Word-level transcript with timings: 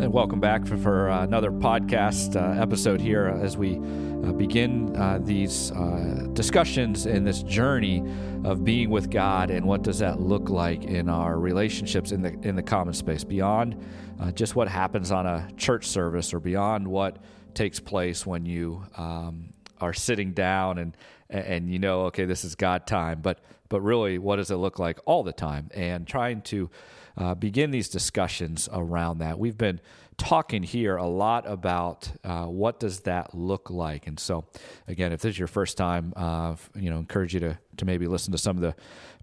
And 0.00 0.12
welcome 0.12 0.40
back 0.40 0.66
for, 0.66 0.76
for 0.76 1.10
uh, 1.10 1.22
another 1.22 1.52
podcast 1.52 2.34
uh, 2.34 2.60
episode 2.60 3.00
here 3.00 3.26
as 3.26 3.56
we 3.56 3.76
uh, 3.76 4.32
begin 4.32 4.96
uh, 4.96 5.20
these 5.22 5.70
uh, 5.72 6.28
discussions 6.32 7.06
in 7.06 7.24
this 7.24 7.42
journey 7.42 8.02
of 8.44 8.64
being 8.64 8.90
with 8.90 9.10
God 9.10 9.50
and 9.50 9.66
what 9.66 9.82
does 9.82 9.98
that 9.98 10.18
look 10.18 10.48
like 10.48 10.84
in 10.84 11.08
our 11.08 11.38
relationships 11.38 12.10
in 12.10 12.22
the 12.22 12.32
in 12.40 12.56
the 12.56 12.62
common 12.62 12.94
space 12.94 13.22
beyond 13.22 13.80
uh, 14.18 14.32
just 14.32 14.56
what 14.56 14.66
happens 14.66 15.12
on 15.12 15.26
a 15.26 15.48
church 15.56 15.86
service 15.86 16.32
or 16.32 16.40
beyond 16.40 16.88
what 16.88 17.18
takes 17.54 17.78
place 17.78 18.26
when 18.26 18.46
you 18.46 18.82
um, 18.96 19.52
are 19.82 19.92
sitting 19.92 20.32
down 20.32 20.78
and 20.78 20.96
and 21.28 21.70
you 21.70 21.78
know 21.78 22.02
okay 22.02 22.24
this 22.24 22.44
is 22.44 22.54
God 22.54 22.86
time 22.86 23.20
but 23.20 23.40
but 23.68 23.80
really 23.80 24.18
what 24.18 24.36
does 24.36 24.50
it 24.50 24.56
look 24.56 24.78
like 24.78 24.98
all 25.04 25.22
the 25.22 25.32
time 25.32 25.70
and 25.74 26.06
trying 26.06 26.40
to 26.42 26.70
uh, 27.16 27.34
begin 27.34 27.70
these 27.70 27.88
discussions 27.88 28.68
around 28.72 29.18
that. 29.18 29.38
We've 29.38 29.58
been 29.58 29.80
talking 30.22 30.62
here 30.62 30.96
a 30.96 31.06
lot 31.06 31.50
about 31.50 32.08
uh, 32.22 32.44
what 32.44 32.78
does 32.78 33.00
that 33.00 33.34
look 33.34 33.70
like, 33.70 34.06
and 34.06 34.20
so 34.20 34.44
again, 34.86 35.12
if 35.12 35.20
this 35.20 35.30
is 35.30 35.38
your 35.38 35.48
first 35.48 35.76
time, 35.76 36.12
uh, 36.14 36.54
you 36.76 36.90
know, 36.90 36.98
encourage 36.98 37.34
you 37.34 37.40
to 37.40 37.58
to 37.78 37.84
maybe 37.84 38.06
listen 38.06 38.30
to 38.30 38.38
some 38.38 38.56
of 38.56 38.62
the 38.62 38.72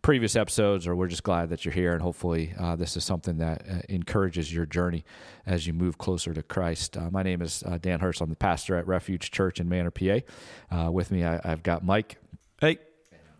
previous 0.01 0.35
episodes, 0.35 0.87
or 0.87 0.97
we're 0.97 1.07
just 1.07 1.23
glad 1.23 1.49
that 1.49 1.63
you're 1.63 1.73
here, 1.73 1.93
and 1.93 2.01
hopefully 2.01 2.53
uh, 2.59 2.75
this 2.75 2.97
is 2.97 3.05
something 3.05 3.37
that 3.37 3.63
uh, 3.69 3.79
encourages 3.87 4.53
your 4.53 4.65
journey 4.65 5.05
as 5.45 5.65
you 5.65 5.71
move 5.71 5.97
closer 5.97 6.33
to 6.33 6.43
Christ. 6.43 6.97
Uh, 6.97 7.09
my 7.09 7.23
name 7.23 7.41
is 7.41 7.63
Dan 7.79 8.01
Hurst. 8.01 8.19
I'm 8.19 8.29
the 8.29 8.35
pastor 8.35 8.75
at 8.75 8.85
Refuge 8.85 9.31
Church 9.31 9.61
in 9.61 9.69
Manor, 9.69 9.91
PA. 9.91 10.89
with 10.89 11.11
me, 11.11 11.23
I, 11.23 11.39
I've 11.45 11.63
got 11.63 11.81
Mike. 11.81 12.17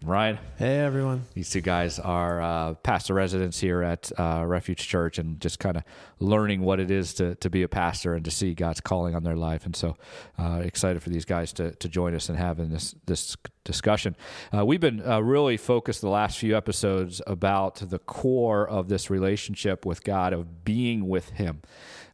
Ryan. 0.02 0.40
Hey, 0.58 0.80
everyone. 0.80 1.26
These 1.34 1.50
two 1.50 1.60
guys 1.60 2.00
are 2.00 2.42
uh, 2.42 2.74
pastor 2.76 3.14
residents 3.14 3.60
here 3.60 3.84
at 3.84 4.10
uh, 4.18 4.46
Refuge 4.48 4.88
Church 4.88 5.20
and 5.20 5.42
just 5.42 5.60
kind 5.60 5.76
of 5.76 5.84
learning 6.20 6.62
what 6.62 6.80
it 6.80 6.90
is 6.90 7.14
to, 7.16 7.36
to 7.36 7.50
be 7.50 7.64
a 7.64 7.68
pastor 7.68 8.14
and 8.14 8.24
to 8.24 8.32
see 8.32 8.54
God's 8.54 8.80
calling 8.80 9.14
on 9.14 9.24
their 9.24 9.36
life. 9.36 9.66
And 9.66 9.76
so 9.76 9.98
uh, 10.38 10.62
excited 10.64 11.04
for 11.04 11.10
these 11.10 11.26
guys 11.26 11.52
to, 11.54 11.76
to 11.76 11.90
join 11.90 12.16
us 12.16 12.30
and 12.30 12.38
having 12.38 12.70
this, 12.70 12.96
this 13.08 13.36
discussion. 13.66 14.16
Uh, 14.56 14.66
we've 14.66 14.80
been 14.80 15.06
uh, 15.06 15.20
really 15.20 15.58
focused 15.58 16.00
the 16.00 16.10
last 16.10 16.38
few 16.38 16.56
episodes 16.56 17.22
about 17.28 17.76
the 17.76 18.00
core 18.00 18.66
of 18.70 18.88
this 18.88 19.10
relationship 19.10 19.86
with 19.86 20.06
God, 20.06 20.32
of 20.32 20.64
being 20.64 21.10
with 21.10 21.32
Him. 21.32 21.62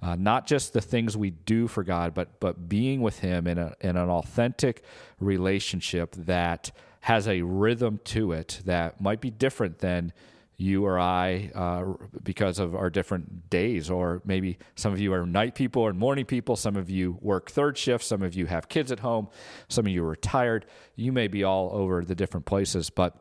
Uh, 0.02 0.16
not 0.16 0.48
just 0.48 0.74
the 0.74 0.82
things 0.82 1.16
we 1.16 1.30
do 1.30 1.68
for 1.68 1.84
God, 1.84 2.14
but 2.14 2.40
but 2.40 2.68
being 2.68 3.02
with 3.02 3.20
Him 3.20 3.48
in, 3.48 3.58
a, 3.58 3.74
in 3.80 3.96
an 3.96 4.10
authentic 4.10 4.84
relationship 5.20 6.16
that 6.16 6.72
has 7.06 7.28
a 7.28 7.44
rhythm 7.44 8.00
to 8.04 8.32
it 8.32 8.60
that 8.66 9.00
might 9.00 9.22
be 9.22 9.30
different 9.30 9.78
than 9.78 10.12
you 10.58 10.88
or 10.88 11.00
I 11.00 11.52
uh, 11.54 11.94
because 12.24 12.58
of 12.58 12.74
our 12.74 12.90
different 12.90 13.48
days. 13.48 13.92
Or 13.92 14.24
maybe 14.26 14.58
some 14.74 14.92
of 14.92 15.00
you 15.00 15.14
are 15.14 15.24
night 15.24 15.54
people 15.54 15.84
or 15.84 15.94
morning 15.94 16.26
people. 16.26 16.56
Some 16.56 16.76
of 16.76 16.90
you 16.90 17.20
work 17.22 17.52
third 17.52 17.78
shift. 17.78 18.04
Some 18.04 18.24
of 18.24 18.34
you 18.34 18.48
have 18.48 18.70
kids 18.70 18.92
at 18.92 19.02
home. 19.02 19.28
Some 19.68 19.86
of 19.86 19.92
you 19.92 20.04
are 20.04 20.10
retired. 20.10 20.66
You 20.96 21.12
may 21.12 21.28
be 21.28 21.44
all 21.44 21.70
over 21.74 22.04
the 22.04 22.16
different 22.16 22.48
places, 22.48 22.90
but 22.90 23.16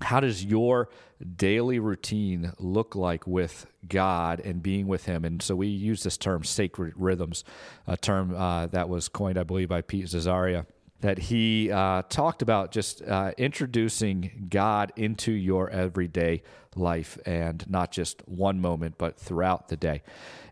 how 0.00 0.18
does 0.18 0.44
your 0.44 0.88
daily 1.36 1.78
routine 1.78 2.52
look 2.58 2.96
like 2.96 3.28
with 3.28 3.68
God 3.86 4.40
and 4.40 4.60
being 4.60 4.88
with 4.88 5.04
Him? 5.04 5.24
And 5.24 5.40
so 5.40 5.54
we 5.54 5.68
use 5.68 6.02
this 6.02 6.18
term 6.18 6.42
sacred 6.42 6.94
rhythms, 6.96 7.44
a 7.86 7.96
term 7.96 8.34
uh, 8.34 8.66
that 8.66 8.88
was 8.88 9.08
coined, 9.08 9.38
I 9.38 9.44
believe, 9.44 9.68
by 9.68 9.82
Pete 9.82 10.06
Scazzero 10.06 10.66
that 11.00 11.18
he 11.18 11.70
uh, 11.70 12.02
talked 12.08 12.40
about 12.40 12.70
just 12.70 13.02
uh, 13.02 13.32
introducing 13.36 14.46
God 14.48 14.92
into 14.96 15.32
your 15.32 15.68
everyday 15.70 16.42
life 16.76 17.18
and 17.26 17.68
not 17.68 17.92
just 17.92 18.26
one 18.26 18.60
moment, 18.60 18.96
but 18.96 19.18
throughout 19.18 19.68
the 19.68 19.76
day. 19.76 20.02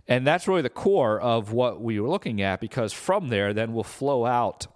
And 0.09 0.27
that's 0.27 0.49
really 0.49 0.63
the 0.63 0.69
core 0.69 1.21
of 1.21 1.53
what 1.53 1.81
we 1.81 2.01
were 2.01 2.09
looking 2.09 2.43
at 2.43 2.61
because 2.61 2.93
from 2.93 3.29
there, 3.29 3.55
then 3.55 3.73
will 3.73 3.85
flow 3.85 4.27
out 4.27 4.67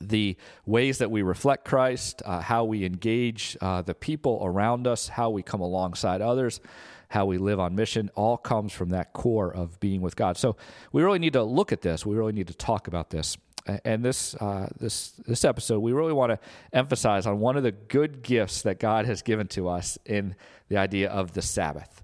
the 0.00 0.36
ways 0.64 0.98
that 0.98 1.10
we 1.10 1.22
reflect 1.22 1.64
Christ, 1.64 2.22
uh, 2.24 2.40
how 2.40 2.64
we 2.64 2.84
engage 2.84 3.56
uh, 3.60 3.82
the 3.82 3.94
people 3.94 4.40
around 4.42 4.86
us, 4.86 5.08
how 5.08 5.30
we 5.30 5.42
come 5.42 5.60
alongside 5.60 6.20
others, 6.20 6.60
how 7.08 7.26
we 7.26 7.38
live 7.38 7.60
on 7.60 7.74
mission, 7.74 8.10
all 8.14 8.36
comes 8.36 8.72
from 8.72 8.90
that 8.90 9.12
core 9.12 9.52
of 9.52 9.78
being 9.80 10.00
with 10.00 10.16
God. 10.16 10.36
So 10.36 10.56
we 10.92 11.02
really 11.02 11.18
need 11.18 11.32
to 11.34 11.42
look 11.42 11.72
at 11.72 11.82
this. 11.82 12.04
We 12.04 12.16
really 12.16 12.32
need 12.32 12.48
to 12.48 12.54
talk 12.54 12.88
about 12.88 13.10
this 13.10 13.36
and 13.84 14.04
this 14.04 14.34
uh, 14.36 14.68
this 14.78 15.10
this 15.26 15.44
episode, 15.44 15.80
we 15.80 15.92
really 15.92 16.12
want 16.12 16.30
to 16.30 16.38
emphasize 16.72 17.26
on 17.26 17.40
one 17.40 17.56
of 17.56 17.62
the 17.62 17.72
good 17.72 18.22
gifts 18.22 18.62
that 18.62 18.78
God 18.78 19.06
has 19.06 19.22
given 19.22 19.48
to 19.48 19.68
us 19.68 19.98
in 20.04 20.34
the 20.68 20.76
idea 20.76 21.10
of 21.10 21.32
the 21.32 21.42
Sabbath. 21.42 22.02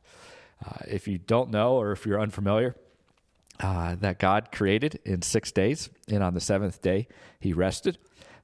Uh, 0.64 0.78
if 0.88 1.08
you 1.08 1.18
don't 1.18 1.50
know, 1.50 1.74
or 1.74 1.92
if 1.92 2.06
you're 2.06 2.20
unfamiliar, 2.20 2.74
uh, 3.60 3.96
that 3.96 4.18
God 4.18 4.52
created 4.52 5.00
in 5.04 5.22
six 5.22 5.52
days, 5.52 5.90
and 6.08 6.22
on 6.22 6.34
the 6.34 6.40
seventh 6.40 6.82
day 6.82 7.08
He 7.40 7.52
rested. 7.52 7.98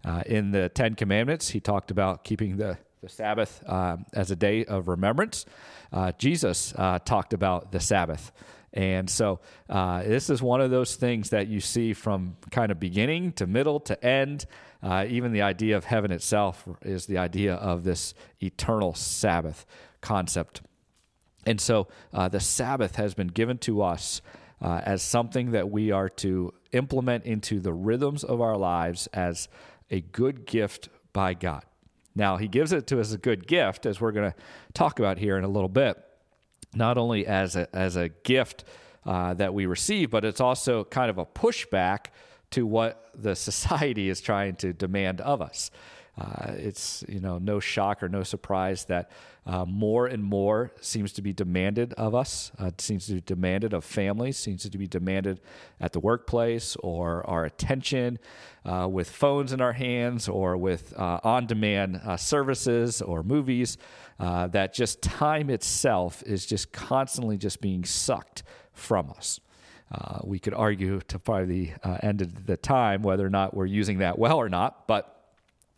Uh, 0.05 0.23
in 0.27 0.53
the 0.53 0.69
Ten 0.69 0.95
Commandments, 0.95 1.51
He 1.51 1.61
talked 1.61 1.91
about 1.91 2.25
keeping 2.25 2.57
the 2.57 2.79
the 3.01 3.09
Sabbath 3.09 3.63
um, 3.69 4.07
as 4.13 4.31
a 4.31 4.37
day 4.37 4.65
of 4.65 4.89
remembrance. 4.89 5.47
Uh, 5.93 6.13
Jesus 6.19 6.75
uh, 6.77 6.99
talked 6.99 7.33
about 7.33 7.73
the 7.73 7.81
Sabbath 7.81 8.33
and 8.73 9.09
so 9.09 9.41
uh, 9.69 10.03
this 10.03 10.29
is 10.29 10.43
one 10.43 10.61
of 10.61 10.71
those 10.71 10.97
things 10.97 11.31
that 11.31 11.49
you 11.49 11.61
see 11.61 11.95
from 11.95 12.37
kind 12.51 12.71
of 12.71 12.79
beginning 12.79 13.33
to 13.33 13.47
middle 13.47 13.81
to 13.81 14.05
end. 14.05 14.47
Uh, 14.83 15.07
even 15.09 15.33
the 15.33 15.43
idea 15.43 15.77
of 15.77 15.85
heaven 15.85 16.13
itself 16.13 16.69
is 16.83 17.07
the 17.07 17.19
idea 17.19 17.55
of 17.55 17.85
this 17.85 18.15
eternal 18.41 18.95
Sabbath 18.95 19.67
concept. 20.01 20.63
And 21.47 21.61
so 21.61 21.89
uh, 22.13 22.29
the 22.29 22.41
Sabbath 22.41 22.97
has 22.97 23.15
been 23.15 23.29
given 23.29 23.59
to 23.59 23.83
us 23.83 24.21
uh, 24.61 24.83
as 24.85 25.03
something 25.03 25.53
that 25.53 25.71
we 25.71 25.91
are 25.91 26.09
to 26.09 26.53
implement 26.73 27.25
into 27.25 27.61
the 27.61 27.73
rhythms 27.73 28.23
of 28.23 28.41
our 28.41 28.57
lives 28.57 29.07
as 29.09 29.49
a 29.91 30.01
good 30.01 30.47
gift 30.47 30.89
by 31.13 31.33
God. 31.33 31.65
Now, 32.15 32.37
He 32.37 32.49
gives 32.49 32.73
it 32.73 32.87
to 32.89 33.01
us 33.01 33.09
as 33.09 33.15
a 33.15 33.19
good 33.19 33.47
gift, 33.47 33.87
as 33.87 34.01
we're 34.01 34.13
going 34.13 34.31
to 34.31 34.37
talk 34.75 34.99
about 34.99 35.19
here 35.19 35.39
in 35.39 35.45
a 35.45 35.49
little 35.49 35.69
bit 35.69 35.97
not 36.75 36.99
only 36.99 37.27
as 37.27 37.57
a, 37.57 37.75
as 37.75 37.97
a 37.97 38.09
gift 38.09 38.65
uh, 39.05 39.35
that 39.35 39.55
we 39.55 39.67
receive, 39.67 40.11
but 40.11 40.25
it's 40.25 40.41
also 40.41 40.85
kind 40.85 41.11
of 41.11 41.19
a 41.19 41.25
pushback 41.25 42.07
to 42.51 42.67
what 42.67 43.11
the 43.15 43.35
society 43.49 44.09
is 44.09 44.21
trying 44.21 44.57
to 44.57 44.73
demand 44.73 45.21
of 45.21 45.41
us. 45.41 45.71
Uh, 46.19 46.53
it's 46.57 47.05
you 47.09 47.21
know 47.21 47.39
no 47.39 47.61
shock 47.61 48.03
or 48.03 48.09
no 48.09 48.23
surprise 48.23 48.85
that 48.87 49.11
uh, 49.47 49.65
more 49.65 50.07
and 50.07 50.23
more 50.23 50.73
seems 50.81 51.13
to 51.13 51.23
be 51.23 51.33
demanded 51.33 51.93
of 51.95 52.15
us. 52.15 52.51
Uh, 52.59 52.71
seems 52.79 53.07
to 53.07 53.15
be 53.15 53.21
demanded 53.21 53.73
of 53.73 53.85
families. 53.85 54.37
Seems 54.37 54.69
to 54.69 54.79
be 54.79 54.87
demanded 54.87 55.41
at 55.81 55.93
the 55.93 56.01
workplace 56.01 56.77
or 56.77 57.25
our 57.29 57.45
attention 57.45 58.19
uh, 58.65 58.89
with 58.91 59.09
phones 59.09 59.53
in 59.53 59.61
our 59.61 59.73
hands 59.73 60.29
or 60.29 60.57
with 60.57 60.93
uh, 60.99 61.21
on-demand 61.23 62.01
uh, 62.05 62.17
services 62.17 63.01
or 63.01 63.23
movies. 63.23 63.79
that 64.19 64.75
just 64.75 65.01
time 65.01 65.49
itself 65.51 66.23
is 66.25 66.45
just 66.45 66.73
constantly 66.73 67.39
just 67.39 67.61
being 67.61 67.85
sucked 67.85 68.43
from 68.73 69.11
us. 69.11 69.41
We 70.25 70.39
could 70.41 70.55
argue 70.55 71.01
to 71.09 71.19
probably 71.19 71.75
the 71.83 72.05
end 72.05 72.23
of 72.23 72.47
the 72.47 72.57
time 72.57 73.03
whether 73.03 73.25
or 73.25 73.31
not 73.31 73.55
we're 73.55 73.67
using 73.67 73.99
that 73.99 74.19
well 74.19 74.37
or 74.37 74.49
not, 74.49 74.89
but 74.89 75.18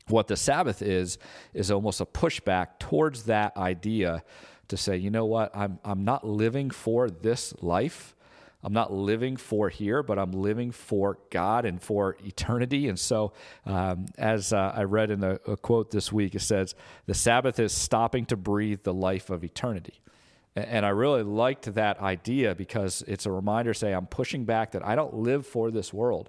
what 0.08 0.28
the 0.28 0.36
Sabbath 0.36 0.82
is, 0.82 1.18
is 1.54 1.70
almost 1.70 2.00
a 2.00 2.06
pushback 2.06 2.78
towards 2.78 3.24
that 3.24 3.56
idea 3.56 4.22
to 4.68 4.76
say, 4.76 4.96
you 4.96 5.10
know 5.10 5.26
what, 5.26 5.54
I'm, 5.54 5.78
I'm 5.84 6.04
not 6.04 6.26
living 6.26 6.70
for 6.70 7.10
this 7.10 7.54
life. 7.60 8.14
I'm 8.62 8.72
not 8.72 8.92
living 8.92 9.36
for 9.36 9.70
here, 9.70 10.02
but 10.02 10.18
I'm 10.18 10.32
living 10.32 10.70
for 10.70 11.18
God 11.30 11.64
and 11.64 11.80
for 11.80 12.16
eternity. 12.24 12.88
And 12.88 12.98
so, 12.98 13.32
um, 13.64 14.06
as 14.18 14.52
uh, 14.52 14.72
I 14.76 14.82
read 14.82 15.10
in 15.10 15.24
a, 15.24 15.38
a 15.46 15.56
quote 15.56 15.90
this 15.90 16.12
week, 16.12 16.34
it 16.34 16.42
says, 16.42 16.74
The 17.06 17.14
Sabbath 17.14 17.58
is 17.58 17.72
stopping 17.72 18.26
to 18.26 18.36
breathe 18.36 18.82
the 18.82 18.92
life 18.92 19.30
of 19.30 19.44
eternity. 19.44 20.00
And 20.56 20.84
I 20.84 20.90
really 20.90 21.22
liked 21.22 21.74
that 21.74 22.00
idea 22.00 22.54
because 22.54 23.02
it's 23.06 23.24
a 23.24 23.30
reminder 23.30 23.72
say, 23.72 23.92
I'm 23.92 24.06
pushing 24.06 24.44
back 24.44 24.72
that 24.72 24.84
I 24.84 24.94
don't 24.94 25.14
live 25.14 25.46
for 25.46 25.70
this 25.70 25.92
world 25.92 26.28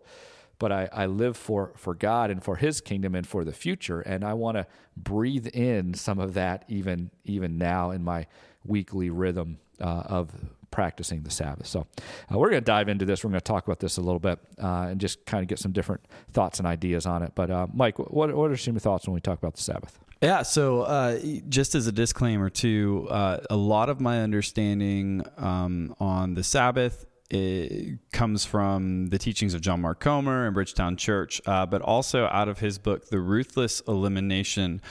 but 0.61 0.71
I, 0.71 0.87
I 0.93 1.05
live 1.07 1.35
for, 1.37 1.73
for 1.75 1.95
God 1.95 2.29
and 2.29 2.43
for 2.43 2.55
His 2.55 2.81
kingdom 2.81 3.15
and 3.15 3.25
for 3.25 3.43
the 3.43 3.51
future. 3.51 4.01
And 4.01 4.23
I 4.23 4.35
want 4.35 4.57
to 4.57 4.67
breathe 4.95 5.47
in 5.47 5.95
some 5.95 6.19
of 6.19 6.35
that 6.35 6.65
even 6.67 7.09
even 7.25 7.57
now 7.57 7.89
in 7.89 8.03
my 8.03 8.27
weekly 8.63 9.09
rhythm 9.09 9.57
uh, 9.81 10.03
of 10.05 10.29
practicing 10.69 11.23
the 11.23 11.31
Sabbath. 11.31 11.65
So 11.65 11.87
uh, 12.31 12.37
we're 12.37 12.51
going 12.51 12.61
to 12.61 12.65
dive 12.65 12.89
into 12.89 13.05
this. 13.05 13.23
We're 13.23 13.31
going 13.31 13.39
to 13.39 13.43
talk 13.43 13.65
about 13.65 13.79
this 13.79 13.97
a 13.97 14.01
little 14.01 14.19
bit 14.19 14.37
uh, 14.61 14.89
and 14.89 15.01
just 15.01 15.25
kind 15.25 15.41
of 15.41 15.47
get 15.47 15.57
some 15.57 15.71
different 15.71 16.05
thoughts 16.31 16.59
and 16.59 16.67
ideas 16.67 17.07
on 17.07 17.23
it. 17.23 17.31
But 17.33 17.49
uh, 17.49 17.65
Mike, 17.73 17.97
what 17.97 18.31
what 18.35 18.51
are 18.51 18.55
some 18.55 18.77
thoughts 18.77 19.07
when 19.07 19.15
we 19.15 19.19
talk 19.19 19.39
about 19.39 19.55
the 19.55 19.63
Sabbath? 19.63 19.97
Yeah, 20.21 20.43
so 20.43 20.83
uh, 20.83 21.19
just 21.49 21.73
as 21.73 21.87
a 21.87 21.91
disclaimer, 21.91 22.51
too, 22.51 23.07
uh, 23.09 23.39
a 23.49 23.55
lot 23.55 23.89
of 23.89 23.99
my 23.99 24.21
understanding 24.21 25.25
um, 25.37 25.95
on 25.99 26.35
the 26.35 26.43
Sabbath 26.43 27.07
it 27.31 27.97
comes 28.11 28.43
from 28.43 29.07
the 29.07 29.17
teachings 29.17 29.53
of 29.53 29.61
John 29.61 29.81
Mark 29.81 30.01
Comer 30.01 30.45
and 30.45 30.53
Bridgetown 30.53 30.97
Church, 30.97 31.41
uh, 31.45 31.65
but 31.65 31.81
also 31.81 32.25
out 32.25 32.49
of 32.49 32.59
his 32.59 32.77
book, 32.77 33.07
The 33.07 33.19
Ruthless 33.19 33.81
Elimination 33.87 34.81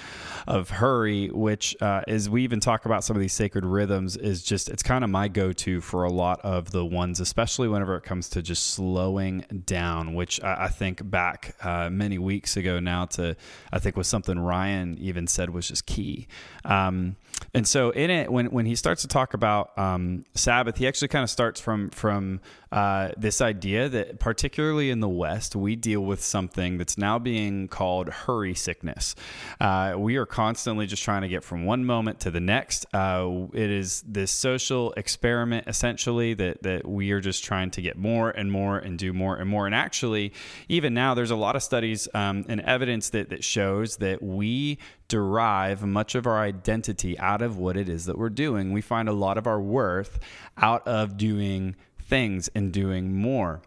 of 0.46 0.70
Hurry, 0.70 1.28
which, 1.28 1.76
uh, 1.82 2.00
as 2.08 2.30
we 2.30 2.42
even 2.42 2.58
talk 2.58 2.86
about 2.86 3.04
some 3.04 3.14
of 3.14 3.20
these 3.20 3.34
sacred 3.34 3.66
rhythms, 3.66 4.16
is 4.16 4.42
just, 4.42 4.70
it's 4.70 4.82
kind 4.82 5.04
of 5.04 5.10
my 5.10 5.28
go 5.28 5.52
to 5.52 5.82
for 5.82 6.04
a 6.04 6.10
lot 6.10 6.40
of 6.40 6.70
the 6.70 6.84
ones, 6.84 7.20
especially 7.20 7.68
whenever 7.68 7.94
it 7.96 8.04
comes 8.04 8.30
to 8.30 8.40
just 8.40 8.68
slowing 8.68 9.44
down, 9.66 10.14
which 10.14 10.42
I, 10.42 10.64
I 10.64 10.68
think 10.68 11.10
back 11.10 11.56
uh, 11.62 11.90
many 11.90 12.18
weeks 12.18 12.56
ago 12.56 12.80
now 12.80 13.04
to, 13.06 13.36
I 13.70 13.78
think 13.78 13.96
was 13.96 14.08
something 14.08 14.38
Ryan 14.38 14.96
even 14.98 15.26
said 15.26 15.50
was 15.50 15.68
just 15.68 15.84
key. 15.84 16.26
Um, 16.64 17.16
and 17.54 17.66
so 17.66 17.90
in 17.90 18.10
it, 18.10 18.30
when, 18.30 18.46
when 18.46 18.66
he 18.66 18.76
starts 18.76 19.02
to 19.02 19.08
talk 19.08 19.34
about 19.34 19.76
um, 19.78 20.24
Sabbath, 20.34 20.76
he 20.76 20.86
actually 20.86 21.08
kind 21.08 21.22
of 21.22 21.30
starts 21.30 21.60
from 21.60 21.90
from 21.90 22.29
uh, 22.70 23.10
this 23.16 23.40
idea 23.40 23.88
that 23.88 24.20
particularly 24.20 24.90
in 24.90 25.00
the 25.00 25.08
West, 25.08 25.56
we 25.56 25.74
deal 25.74 26.02
with 26.02 26.22
something 26.22 26.78
that's 26.78 26.96
now 26.96 27.18
being 27.18 27.66
called 27.66 28.08
hurry 28.08 28.54
sickness. 28.54 29.16
Uh, 29.60 29.94
we 29.96 30.16
are 30.16 30.26
constantly 30.26 30.86
just 30.86 31.02
trying 31.02 31.22
to 31.22 31.28
get 31.28 31.42
from 31.42 31.64
one 31.64 31.84
moment 31.84 32.20
to 32.20 32.30
the 32.30 32.38
next. 32.38 32.86
Uh, 32.94 33.46
it 33.52 33.70
is 33.70 34.02
this 34.06 34.30
social 34.30 34.92
experiment 34.96 35.66
essentially 35.66 36.34
that 36.34 36.62
that 36.62 36.86
we 36.86 37.10
are 37.10 37.20
just 37.20 37.42
trying 37.42 37.70
to 37.72 37.82
get 37.82 37.96
more 37.96 38.30
and 38.30 38.52
more 38.52 38.78
and 38.78 38.98
do 38.98 39.12
more 39.12 39.36
and 39.36 39.48
more. 39.48 39.66
And 39.66 39.74
actually, 39.74 40.32
even 40.68 40.94
now, 40.94 41.14
there's 41.14 41.32
a 41.32 41.36
lot 41.36 41.56
of 41.56 41.62
studies 41.62 42.06
um, 42.14 42.44
and 42.48 42.60
evidence 42.60 43.10
that 43.10 43.30
that 43.30 43.42
shows 43.42 43.96
that 43.96 44.22
we 44.22 44.78
derive 45.08 45.84
much 45.84 46.14
of 46.14 46.24
our 46.24 46.38
identity 46.38 47.18
out 47.18 47.42
of 47.42 47.58
what 47.58 47.76
it 47.76 47.88
is 47.88 48.04
that 48.06 48.16
we're 48.16 48.30
doing. 48.30 48.72
We 48.72 48.80
find 48.80 49.08
a 49.08 49.12
lot 49.12 49.36
of 49.36 49.46
our 49.46 49.60
worth 49.60 50.20
out 50.56 50.86
of 50.86 51.16
doing 51.16 51.74
things 52.10 52.50
and 52.54 52.72
doing 52.72 53.14
more. 53.14 53.62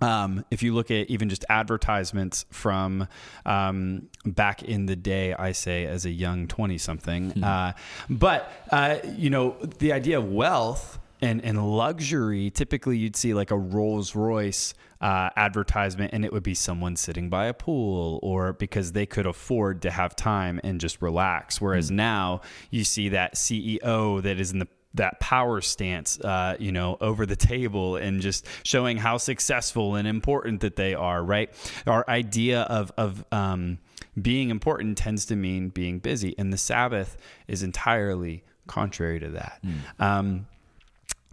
Um, 0.00 0.44
if 0.50 0.62
you 0.62 0.74
look 0.74 0.92
at 0.92 1.10
even 1.10 1.28
just 1.28 1.44
advertisements 1.48 2.44
from 2.50 3.08
um, 3.44 4.08
back 4.24 4.62
in 4.62 4.86
the 4.86 4.94
day, 4.94 5.34
I 5.34 5.50
say 5.52 5.86
as 5.86 6.04
a 6.04 6.10
young 6.10 6.46
20 6.46 6.78
something, 6.78 7.30
hmm. 7.30 7.42
uh, 7.42 7.72
but, 8.08 8.52
uh, 8.70 8.98
you 9.16 9.30
know, 9.30 9.56
the 9.78 9.92
idea 9.92 10.18
of 10.18 10.30
wealth 10.30 11.00
and, 11.20 11.44
and 11.44 11.76
luxury, 11.76 12.50
typically 12.50 12.96
you'd 12.96 13.16
see 13.16 13.34
like 13.34 13.50
a 13.50 13.58
Rolls 13.58 14.14
Royce 14.14 14.74
uh, 15.00 15.30
advertisement 15.36 16.12
and 16.12 16.24
it 16.24 16.32
would 16.32 16.42
be 16.42 16.54
someone 16.54 16.94
sitting 16.94 17.28
by 17.28 17.46
a 17.46 17.54
pool 17.54 18.20
or 18.22 18.52
because 18.52 18.92
they 18.92 19.06
could 19.06 19.26
afford 19.26 19.82
to 19.82 19.90
have 19.90 20.14
time 20.14 20.60
and 20.62 20.80
just 20.80 21.02
relax. 21.02 21.60
Whereas 21.60 21.90
mm. 21.90 21.94
now 21.96 22.40
you 22.70 22.84
see 22.84 23.08
that 23.08 23.34
CEO 23.34 24.22
that 24.22 24.38
is 24.38 24.52
in 24.52 24.60
the 24.60 24.68
that 24.98 25.18
power 25.18 25.60
stance, 25.60 26.20
uh, 26.20 26.54
you 26.58 26.70
know, 26.70 26.96
over 27.00 27.26
the 27.26 27.36
table 27.36 27.96
and 27.96 28.20
just 28.20 28.46
showing 28.62 28.98
how 28.98 29.16
successful 29.16 29.96
and 29.96 30.06
important 30.06 30.60
that 30.60 30.76
they 30.76 30.94
are, 30.94 31.22
right? 31.22 31.50
Our 31.86 32.04
idea 32.08 32.62
of, 32.62 32.92
of, 32.96 33.24
um, 33.32 33.78
being 34.20 34.50
important 34.50 34.98
tends 34.98 35.26
to 35.26 35.36
mean 35.36 35.68
being 35.68 35.98
busy, 35.98 36.34
and 36.38 36.52
the 36.52 36.58
Sabbath 36.58 37.16
is 37.46 37.62
entirely 37.62 38.42
contrary 38.66 39.20
to 39.20 39.30
that. 39.30 39.60
Mm. 39.64 40.04
Um, 40.04 40.46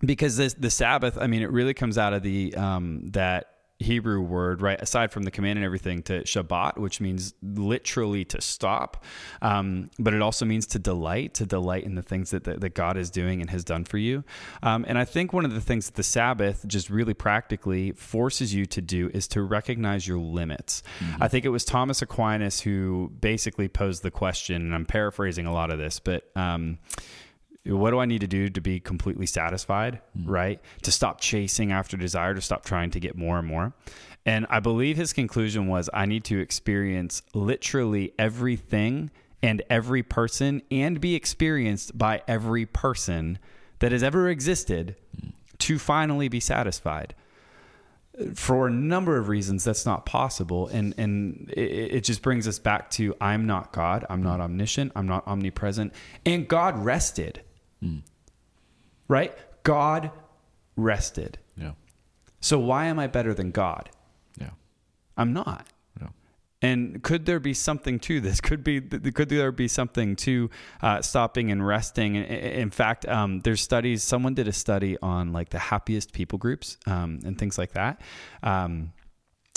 because 0.02 0.38
this, 0.38 0.54
the 0.54 0.70
Sabbath, 0.70 1.18
I 1.20 1.28
mean, 1.28 1.42
it 1.42 1.52
really 1.52 1.74
comes 1.74 1.98
out 1.98 2.14
of 2.14 2.22
the 2.22 2.54
um, 2.56 3.02
that 3.12 3.55
Hebrew 3.80 4.22
word, 4.22 4.62
right? 4.62 4.82
Aside 4.82 5.12
from 5.12 5.24
the 5.24 5.32
command 5.32 5.58
and 5.58 5.66
everything, 5.66 6.02
to 6.04 6.24
Shabbat, 6.24 6.78
which 6.78 7.02
means 7.02 7.34
literally 7.44 8.24
to 8.26 8.40
stop, 8.40 9.04
um, 9.42 9.90
but 10.00 10.14
it 10.14 10.22
also 10.22 10.46
means 10.46 10.66
to 10.68 10.80
delight, 10.80 11.34
to 11.36 11.46
delight 11.46 11.84
in 11.84 11.96
the 11.96 12.02
things 12.02 12.32
that, 12.32 12.46
that, 12.46 12.62
that 12.62 12.74
God 12.74 12.96
is 12.96 13.10
doing 13.10 13.42
and 13.42 13.50
has 13.50 13.66
done 13.66 13.84
for 13.84 13.98
you. 13.98 14.24
Um, 14.64 14.86
and 14.88 14.98
I 14.98 15.04
think 15.04 15.34
one 15.34 15.44
of 15.44 15.54
the 15.54 15.60
things 15.60 15.88
that 15.88 15.96
the 15.96 16.04
Sabbath 16.04 16.66
just 16.66 16.90
really 16.90 17.14
practically 17.14 17.92
forces 17.92 18.54
you 18.54 18.66
to 18.68 18.82
do 18.82 19.12
is 19.14 19.28
to 19.30 19.42
recognize 19.42 20.08
your 20.08 20.20
limits. 20.20 20.82
Mm-hmm. 21.00 21.24
I 21.24 21.28
think 21.28 21.44
it 21.44 21.50
was 21.50 21.66
Thomas 21.66 22.02
Aquinas 22.02 22.62
who 22.62 23.12
basically 23.20 23.68
posed 23.68 24.04
the 24.04 24.12
question, 24.12 24.62
and 24.62 24.74
I'm 24.74 24.86
paraphrasing 24.86 25.48
a 25.48 25.54
lot 25.54 25.70
of 25.70 25.78
this, 25.80 26.00
but. 26.00 26.32
Um, 26.36 26.80
what 27.66 27.92
do 27.92 28.00
I 28.00 28.06
need 28.06 28.22
to 28.22 28.28
do 28.28 28.50
to 28.50 28.62
be 28.62 28.80
completely 28.80 29.26
satisfied, 29.26 30.02
mm. 30.18 30.24
right? 30.28 30.60
To 30.84 30.92
stop 30.92 31.20
chasing 31.20 31.72
after 31.72 31.98
desire, 31.98 32.34
to 32.34 32.42
stop 32.42 32.64
trying 32.64 32.92
to 32.92 33.00
get 33.00 33.18
more 33.18 33.40
and 33.40 33.48
more. 33.48 33.74
And 34.26 34.46
I 34.50 34.60
believe 34.60 34.98
his 34.98 35.14
conclusion 35.14 35.68
was 35.68 35.90
I 35.94 36.06
need 36.06 36.24
to 36.26 36.40
experience 36.40 37.22
literally 37.34 38.14
everything 38.18 39.12
and 39.42 39.62
every 39.70 40.04
person 40.04 40.62
and 40.72 41.00
be 41.00 41.16
experienced 41.16 41.98
by 41.98 42.22
every 42.28 42.66
person 42.66 43.38
that 43.80 43.92
has 43.92 44.04
ever 44.04 44.30
existed 44.30 44.96
mm. 45.16 45.34
to 45.60 45.80
finally 45.80 46.28
be 46.28 46.40
satisfied. 46.40 47.16
For 48.34 48.68
a 48.68 48.72
number 48.72 49.18
of 49.18 49.28
reasons, 49.28 49.66
that's 49.66 49.86
not 49.86 50.06
possible, 50.06 50.70
and 50.70 50.96
and 50.98 51.50
it, 51.52 51.96
it 51.96 52.04
just 52.06 52.22
brings 52.22 52.48
us 52.48 52.60
back 52.60 52.90
to 52.92 53.14
I'm 53.20 53.46
not 53.46 53.74
God, 53.74 54.06
I'm 54.10 54.24
not 54.24 54.40
omniscient, 54.40 54.94
I'm 54.96 55.06
not 55.06 55.28
omnipresent, 55.28 55.94
and 56.26 56.48
God 56.48 56.80
rested. 56.80 57.42
Mm. 57.86 58.02
Right? 59.08 59.38
God 59.64 60.12
rested. 60.76 61.38
Yeah. 61.58 61.72
So 62.42 62.60
why 62.60 62.86
am 62.86 63.00
I 63.00 63.08
better 63.08 63.34
than 63.34 63.52
God? 63.52 63.90
Yeah. 64.40 64.52
I'm 65.18 65.34
not. 65.34 65.68
And 66.66 67.04
could 67.04 67.28
there 67.28 67.40
be 67.40 67.54
something 67.54 68.00
to 68.00 68.20
this? 68.20 68.42
Could 68.42 68.64
be 68.64 68.82
could 68.82 69.30
there 69.30 69.52
be 69.52 69.68
something 69.68 70.16
to 70.18 70.50
uh, 70.82 71.02
stopping 71.02 71.52
and 71.52 71.66
resting? 71.66 72.16
In 72.16 72.72
fact, 72.72 73.08
um, 73.08 73.42
there's 73.42 73.62
studies. 73.62 74.04
Someone 74.04 74.34
did 74.34 74.48
a 74.48 74.52
study 74.52 74.98
on 75.02 75.32
like 75.32 75.50
the 75.50 75.60
happiest 75.60 76.12
people 76.12 76.40
groups 76.40 76.78
um, 76.88 77.20
and 77.24 77.38
things 77.38 77.60
like 77.60 77.74
that. 77.74 78.02
Um, 78.42 78.94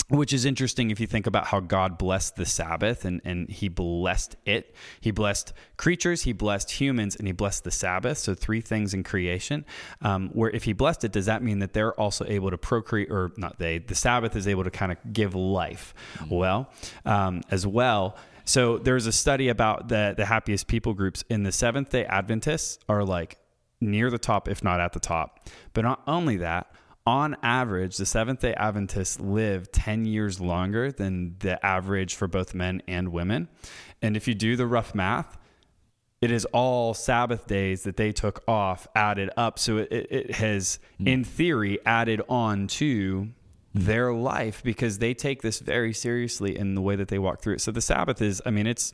which 0.09 0.33
is 0.33 0.43
interesting 0.43 0.89
if 0.89 0.99
you 0.99 1.07
think 1.07 1.27
about 1.27 1.47
how 1.47 1.59
God 1.59 1.97
blessed 1.97 2.35
the 2.35 2.45
Sabbath 2.45 3.05
and, 3.05 3.21
and 3.23 3.47
he 3.49 3.69
blessed 3.69 4.35
it. 4.45 4.75
He 4.99 5.11
blessed 5.11 5.53
creatures, 5.77 6.23
he 6.23 6.33
blessed 6.33 6.71
humans, 6.71 7.15
and 7.15 7.27
he 7.27 7.31
blessed 7.31 7.63
the 7.63 7.71
Sabbath. 7.71 8.17
So, 8.17 8.33
three 8.33 8.61
things 8.61 8.93
in 8.93 9.03
creation. 9.03 9.65
Um, 10.01 10.29
where 10.33 10.49
if 10.49 10.63
he 10.63 10.73
blessed 10.73 11.03
it, 11.03 11.11
does 11.11 11.27
that 11.27 11.43
mean 11.43 11.59
that 11.59 11.73
they're 11.73 11.93
also 11.93 12.25
able 12.27 12.49
to 12.49 12.57
procreate, 12.57 13.11
or 13.11 13.31
not 13.37 13.59
they, 13.59 13.77
the 13.77 13.95
Sabbath 13.95 14.35
is 14.35 14.47
able 14.47 14.63
to 14.63 14.71
kind 14.71 14.91
of 14.91 14.97
give 15.13 15.35
life? 15.35 15.93
Mm-hmm. 16.15 16.35
Well, 16.35 16.71
um, 17.05 17.41
as 17.51 17.67
well. 17.67 18.17
So, 18.45 18.79
there's 18.79 19.05
a 19.05 19.11
study 19.11 19.49
about 19.49 19.89
the, 19.89 20.15
the 20.17 20.25
happiest 20.25 20.67
people 20.67 20.95
groups 20.95 21.23
in 21.29 21.43
the 21.43 21.51
Seventh 21.51 21.91
day 21.91 22.05
Adventists 22.05 22.79
are 22.89 23.03
like 23.03 23.37
near 23.79 24.09
the 24.09 24.17
top, 24.17 24.47
if 24.47 24.63
not 24.63 24.79
at 24.79 24.93
the 24.93 24.99
top. 24.99 25.47
But 25.73 25.83
not 25.83 26.01
only 26.07 26.37
that, 26.37 26.71
on 27.09 27.35
average, 27.41 27.97
the 27.97 28.05
Seventh 28.05 28.41
day 28.41 28.53
Adventists 28.53 29.19
live 29.19 29.71
10 29.71 30.05
years 30.05 30.39
longer 30.39 30.91
than 30.91 31.35
the 31.39 31.65
average 31.65 32.13
for 32.13 32.27
both 32.27 32.53
men 32.53 32.83
and 32.87 33.11
women. 33.11 33.47
And 33.99 34.15
if 34.15 34.27
you 34.27 34.35
do 34.35 34.55
the 34.55 34.67
rough 34.67 34.93
math, 34.93 35.35
it 36.21 36.29
is 36.29 36.45
all 36.53 36.93
Sabbath 36.93 37.47
days 37.47 37.81
that 37.81 37.97
they 37.97 38.11
took 38.11 38.43
off 38.47 38.87
added 38.93 39.31
up. 39.35 39.57
So 39.57 39.77
it, 39.77 39.87
it 39.91 40.35
has, 40.35 40.77
mm. 41.01 41.07
in 41.07 41.23
theory, 41.23 41.79
added 41.83 42.21
on 42.29 42.67
to 42.67 43.29
their 43.73 44.13
life 44.13 44.61
because 44.63 44.99
they 44.99 45.15
take 45.15 45.41
this 45.41 45.61
very 45.61 45.93
seriously 45.93 46.55
in 46.55 46.75
the 46.75 46.81
way 46.81 46.95
that 46.95 47.07
they 47.07 47.17
walk 47.17 47.41
through 47.41 47.55
it. 47.55 47.61
So 47.61 47.71
the 47.71 47.81
Sabbath 47.81 48.21
is, 48.21 48.39
I 48.45 48.51
mean, 48.51 48.67
it's, 48.67 48.93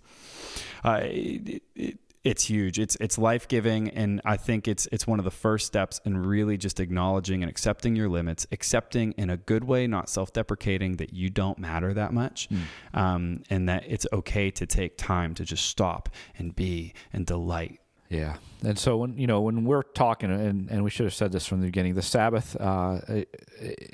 uh, 0.86 1.01
it, 1.01 1.63
it, 1.75 2.00
it's 2.25 2.44
huge. 2.44 2.79
It's 2.79 2.98
it's 3.00 3.20
life 3.20 3.48
giving, 3.48 3.89
and 3.91 4.20
I 4.25 4.36
think 4.36 4.67
it's 4.67 4.88
it's 4.91 5.05
one 5.05 5.20
of 5.20 5.25
the 5.25 5.32
first 5.32 5.67
steps 5.67 6.01
in 6.05 6.17
really 6.17 6.58
just 6.58 6.79
acknowledging 6.79 7.44
and 7.44 7.50
accepting 7.50 7.96
your 7.96 8.10
limits, 8.10 8.48
accepting 8.51 9.13
in 9.13 9.29
a 9.29 9.38
good 9.38 9.63
way, 9.63 9.86
not 9.86 10.10
self 10.10 10.34
deprecating 10.34 10.98
that 10.98 11.13
you 11.13 11.29
don't 11.29 11.60
matter 11.60 11.94
that 11.94 12.13
much, 12.13 12.50
mm. 12.50 13.00
um, 13.00 13.44
and 13.51 13.70
that 13.70 13.84
it's 13.88 14.08
okay 14.12 14.50
to 14.51 14.65
take 14.65 14.98
time 14.98 15.36
to 15.36 15.46
just 15.46 15.67
stop 15.67 16.10
and 16.38 16.55
be 16.55 16.94
and 17.13 17.27
delight 17.27 17.79
yeah, 18.10 18.36
and 18.64 18.78
so 18.78 18.98
when 18.98 19.18
you 19.18 19.26
know 19.26 19.42
when 19.42 19.66
we're 19.66 19.84
talking, 19.84 20.32
and, 20.32 20.70
and 20.70 20.84
we 20.84 20.90
should 20.90 21.06
have 21.06 21.14
said 21.14 21.32
this 21.32 21.46
from 21.46 21.62
the 21.62 21.68
beginning, 21.68 21.96
the 21.96 22.02
Sabbath, 22.04 22.56
uh, 22.60 23.00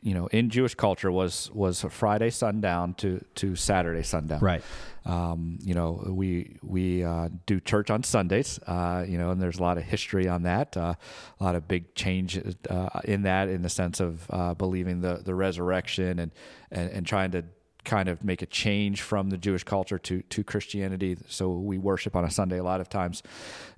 you 0.03 0.13
know, 0.13 0.27
in 0.27 0.49
Jewish 0.49 0.75
culture 0.75 1.11
was 1.11 1.49
was 1.53 1.81
Friday 1.89 2.29
sundown 2.29 2.93
to 2.95 3.23
to 3.35 3.55
Saturday 3.55 4.03
sundown. 4.03 4.39
Right. 4.39 4.63
Um, 5.05 5.59
you 5.61 5.73
know, 5.73 6.03
we 6.07 6.57
we 6.61 7.03
uh, 7.03 7.29
do 7.45 7.59
church 7.59 7.89
on 7.89 8.03
Sundays. 8.03 8.59
Uh, 8.67 9.05
you 9.07 9.17
know, 9.17 9.31
and 9.31 9.41
there's 9.41 9.59
a 9.59 9.61
lot 9.61 9.77
of 9.77 9.83
history 9.83 10.27
on 10.27 10.43
that, 10.43 10.75
uh, 10.75 10.95
a 11.39 11.43
lot 11.43 11.55
of 11.55 11.67
big 11.67 11.95
change 11.95 12.39
uh, 12.69 12.89
in 13.05 13.23
that, 13.23 13.47
in 13.47 13.61
the 13.61 13.69
sense 13.69 13.99
of 13.99 14.25
uh, 14.29 14.53
believing 14.53 15.01
the 15.01 15.21
the 15.23 15.33
resurrection 15.33 16.19
and, 16.19 16.31
and 16.69 16.91
and 16.91 17.07
trying 17.07 17.31
to 17.31 17.43
kind 17.83 18.09
of 18.09 18.23
make 18.23 18.41
a 18.41 18.45
change 18.45 19.01
from 19.01 19.29
the 19.29 19.37
Jewish 19.37 19.63
culture 19.63 19.97
to 19.99 20.21
to 20.21 20.43
Christianity. 20.43 21.17
So 21.27 21.51
we 21.51 21.77
worship 21.77 22.15
on 22.15 22.23
a 22.23 22.31
Sunday 22.31 22.57
a 22.57 22.63
lot 22.63 22.81
of 22.81 22.89
times. 22.89 23.23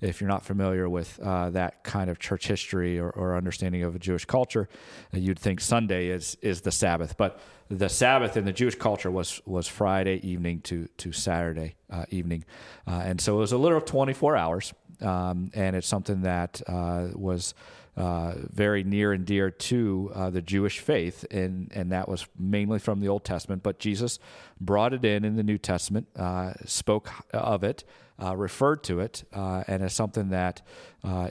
If 0.01 0.19
you're 0.19 0.29
not 0.29 0.45
familiar 0.45 0.89
with 0.89 1.19
uh, 1.21 1.49
that 1.51 1.83
kind 1.83 2.09
of 2.09 2.19
church 2.19 2.47
history 2.47 2.99
or, 2.99 3.09
or 3.09 3.35
understanding 3.37 3.83
of 3.83 3.95
a 3.95 3.99
Jewish 3.99 4.25
culture, 4.25 4.67
uh, 5.13 5.17
you'd 5.17 5.39
think 5.39 5.61
Sunday 5.61 6.07
is 6.07 6.37
is 6.41 6.61
the 6.61 6.71
Sabbath. 6.71 7.15
But 7.17 7.39
the 7.69 7.89
Sabbath 7.89 8.37
in 8.37 8.45
the 8.45 8.53
Jewish 8.53 8.75
culture 8.75 9.11
was 9.11 9.41
was 9.45 9.67
Friday 9.67 10.19
evening 10.27 10.61
to 10.61 10.87
to 10.97 11.11
Saturday 11.11 11.75
uh, 11.89 12.05
evening, 12.09 12.45
uh, 12.87 13.01
and 13.05 13.21
so 13.21 13.37
it 13.37 13.39
was 13.39 13.51
a 13.51 13.57
literal 13.57 13.81
24 13.81 14.35
hours, 14.35 14.73
um, 15.01 15.49
and 15.53 15.75
it's 15.75 15.87
something 15.87 16.21
that 16.21 16.61
uh, 16.67 17.07
was. 17.15 17.53
Uh, 17.95 18.33
very 18.49 18.83
near 18.83 19.13
and 19.13 19.23
dear 19.23 19.51
to 19.51 20.11
uh, 20.15 20.29
the 20.31 20.41
Jewish 20.41 20.79
faith, 20.79 21.25
and 21.29 21.71
and 21.75 21.91
that 21.91 22.09
was 22.09 22.25
mainly 22.39 22.79
from 22.79 23.01
the 23.01 23.07
Old 23.07 23.23
Testament. 23.23 23.61
But 23.61 23.77
Jesus 23.77 24.17
brought 24.59 24.93
it 24.93 25.05
in 25.05 25.23
in 25.23 25.35
the 25.35 25.43
New 25.43 25.59
Testament, 25.59 26.07
uh, 26.15 26.53
spoke 26.65 27.11
of 27.31 27.63
it, 27.63 27.83
uh, 28.19 28.35
referred 28.35 28.83
to 28.85 28.99
it, 28.99 29.23
uh, 29.31 29.63
and 29.67 29.83
as 29.83 29.93
something 29.93 30.29
that 30.29 30.63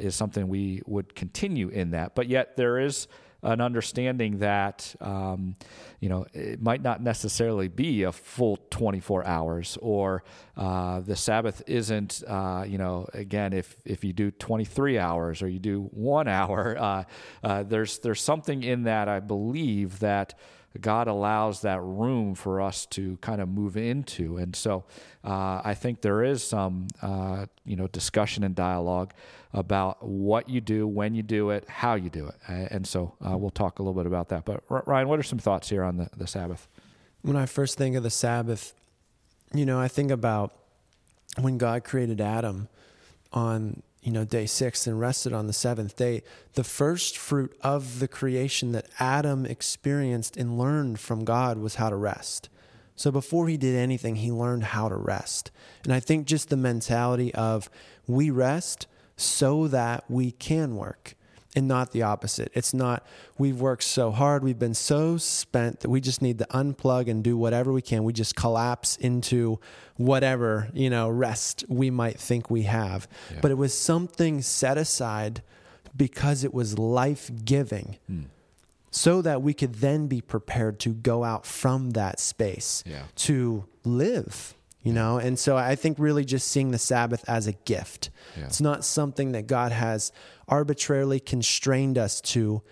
is 0.01 0.15
something 0.15 0.47
we 0.47 0.83
would 0.87 1.17
continue 1.17 1.69
in 1.69 1.91
that. 1.91 2.15
But 2.15 2.29
yet 2.29 2.57
there 2.57 2.79
is 2.79 3.09
an 3.43 3.61
understanding 3.61 4.39
that 4.39 4.95
um, 5.01 5.57
you 6.01 6.09
know 6.09 6.27
it 6.33 6.61
might 6.63 6.83
not 6.83 7.03
necessarily 7.03 7.69
be 7.69 8.05
a 8.05 8.13
full 8.13 8.59
24 8.71 9.27
hours 9.27 9.79
or 9.83 10.23
uh, 10.57 11.01
the 11.01 11.17
sabbath 11.17 11.63
isn't 11.67 12.23
uh, 12.27 12.65
you 12.67 12.79
know 12.79 13.07
again 13.15 13.53
if 13.53 13.77
if 13.85 14.05
you 14.05 14.13
do 14.13 14.31
23 14.31 14.99
hours 14.99 15.43
or 15.43 15.49
you 15.49 15.59
do 15.59 15.83
one 15.93 16.29
hour 16.33 16.77
uh, 16.79 17.05
uh 17.43 17.63
there's 17.63 17.99
there's 17.99 18.21
something 18.21 18.63
in 18.63 18.85
that 18.85 19.09
i 19.09 19.21
believe 19.21 19.99
that 19.99 20.35
God 20.81 21.09
allows 21.09 21.61
that 21.63 21.81
room 21.83 22.35
for 22.35 22.61
us 22.61 22.87
to 22.87 23.17
kind 23.19 23.41
of 23.41 23.49
move 23.49 23.77
into. 23.77 24.39
And 24.39 24.57
so 24.57 24.85
uh, 25.25 25.61
I 25.65 25.75
think 25.75 26.01
there 26.01 26.25
is 26.25 26.43
some, 26.43 26.89
uh, 27.03 27.47
you 27.65 27.77
know, 27.77 27.87
discussion 27.89 28.43
and 28.43 28.55
dialogue 28.55 29.13
about 29.53 30.03
what 30.03 30.49
you 30.49 30.61
do, 30.61 30.87
when 30.87 31.15
you 31.15 31.23
do 31.23 31.51
it, 31.51 31.69
how 31.69 31.95
you 31.95 32.09
do 32.09 32.27
it. 32.27 32.35
And 32.49 32.87
so 32.87 33.15
uh, 33.21 33.37
we'll 33.37 33.51
talk 33.51 33.79
a 33.79 33.83
little 33.83 33.95
bit 33.95 34.07
about 34.07 34.31
that. 34.31 34.45
But 34.45 34.63
Ryan, 34.69 35.09
what 35.09 35.19
are 35.19 35.23
some 35.23 35.39
thoughts 35.39 35.69
here 35.69 35.83
on 35.83 35.99
the, 35.99 36.09
the 36.17 36.27
Sabbath? 36.27 36.69
When 37.21 37.37
I 37.37 37.47
first 37.47 37.77
think 37.77 37.95
of 37.95 38.03
the 38.03 38.11
Sabbath, 38.11 38.75
you 39.55 39.67
know, 39.67 39.79
I 39.79 39.89
think 39.89 40.11
about 40.11 40.55
when 41.39 41.59
God 41.59 41.85
created 41.85 42.21
Adam 42.21 42.69
on 43.33 43.83
you 44.03 44.13
know, 44.13 44.25
day 44.25 44.47
six 44.47 44.87
and 44.87 44.99
rested 44.99 45.33
on 45.33 45.47
the 45.47 45.53
seventh 45.53 45.97
day. 45.97 46.23
The 46.55 46.65
first 46.65 47.17
fruit 47.17 47.57
of 47.63 48.01
the 48.01 48.09
creation 48.09 48.73
that 48.73 48.87
Adam 48.99 49.47
experienced 49.47 50.37
and 50.37 50.59
learned 50.59 50.99
from 50.99 51.25
God 51.25 51.59
was 51.59 51.77
how 51.77 51.89
to 51.89 51.97
rest. 51.97 52.49
So 52.97 53.11
before 53.11 53.49
he 53.49 53.57
did 53.57 53.77
anything, 53.77 54.17
he 54.17 54.31
learned 54.31 54.65
how 54.65 54.89
to 54.89 54.97
rest. 54.97 55.51
And 55.85 55.93
I 55.93 56.01
think 56.01 56.27
just 56.27 56.51
the 56.51 56.57
mentality 56.57 57.33
of 57.35 57.71
we 58.07 58.31
rest 58.31 58.87
so 59.17 59.69
that 59.69 60.05
we 60.09 60.33
can 60.33 60.77
work 60.77 61.15
and 61.55 61.69
not 61.69 61.93
the 61.93 62.03
opposite. 62.03 62.51
It's 62.55 62.73
not 62.73 63.07
we've 63.39 63.61
worked 63.61 63.85
so 63.85 64.11
hard, 64.11 64.43
we've 64.43 64.59
been 64.59 64.75
so 64.75 65.17
spent 65.17 65.81
that 65.81 65.89
we 65.89 66.01
just 66.01 66.23
need 66.23 66.39
to 66.39 66.47
unplug 66.47 67.09
and 67.09 67.23
do 67.23 67.37
whatever 67.37 67.73
we 67.73 67.83
can. 67.83 68.05
We 68.05 68.13
just 68.13 68.37
collapse 68.37 68.97
into 68.97 69.61
whatever, 69.97 70.69
you 70.73 70.91
know, 70.91 71.09
rest 71.09 71.65
we 71.69 71.91
might 71.91 72.19
think 72.19 72.51
we 72.51 72.63
have. 72.63 73.07
Yeah. 73.31 73.39
But 73.43 73.51
it 73.51 73.55
was 73.55 73.77
something 73.77 74.43
set 74.43 74.79
aside 74.79 75.43
because 75.97 76.45
it 76.45 76.55
was 76.55 76.79
life-giving. 76.79 77.99
Hmm. 78.07 78.21
So 78.95 79.23
that 79.23 79.41
we 79.41 79.55
could 79.55 79.77
then 79.77 80.07
be 80.07 80.21
prepared 80.21 80.79
to 80.81 80.91
go 80.91 81.25
out 81.25 81.47
from 81.47 81.93
that 81.93 82.21
space 82.21 82.85
yeah. 82.87 83.05
to 83.17 83.65
live 83.85 84.55
you 84.83 84.93
know 84.93 85.19
and 85.19 85.39
so 85.39 85.57
i 85.57 85.75
think 85.75 85.99
really 85.99 86.25
just 86.25 86.49
seeing 86.49 86.71
the 86.71 86.79
sabbath 86.79 87.25
as 87.29 87.47
a 87.47 87.53
gift 87.53 88.11
yeah. 88.37 88.45
it's 88.45 88.61
not 88.61 88.85
something 88.85 89.33
that 89.33 89.47
god 89.47 89.73
has 89.73 90.13
arbitrarily 90.49 91.21
constrained 91.21 91.97
us 91.97 92.21
to 92.21 92.63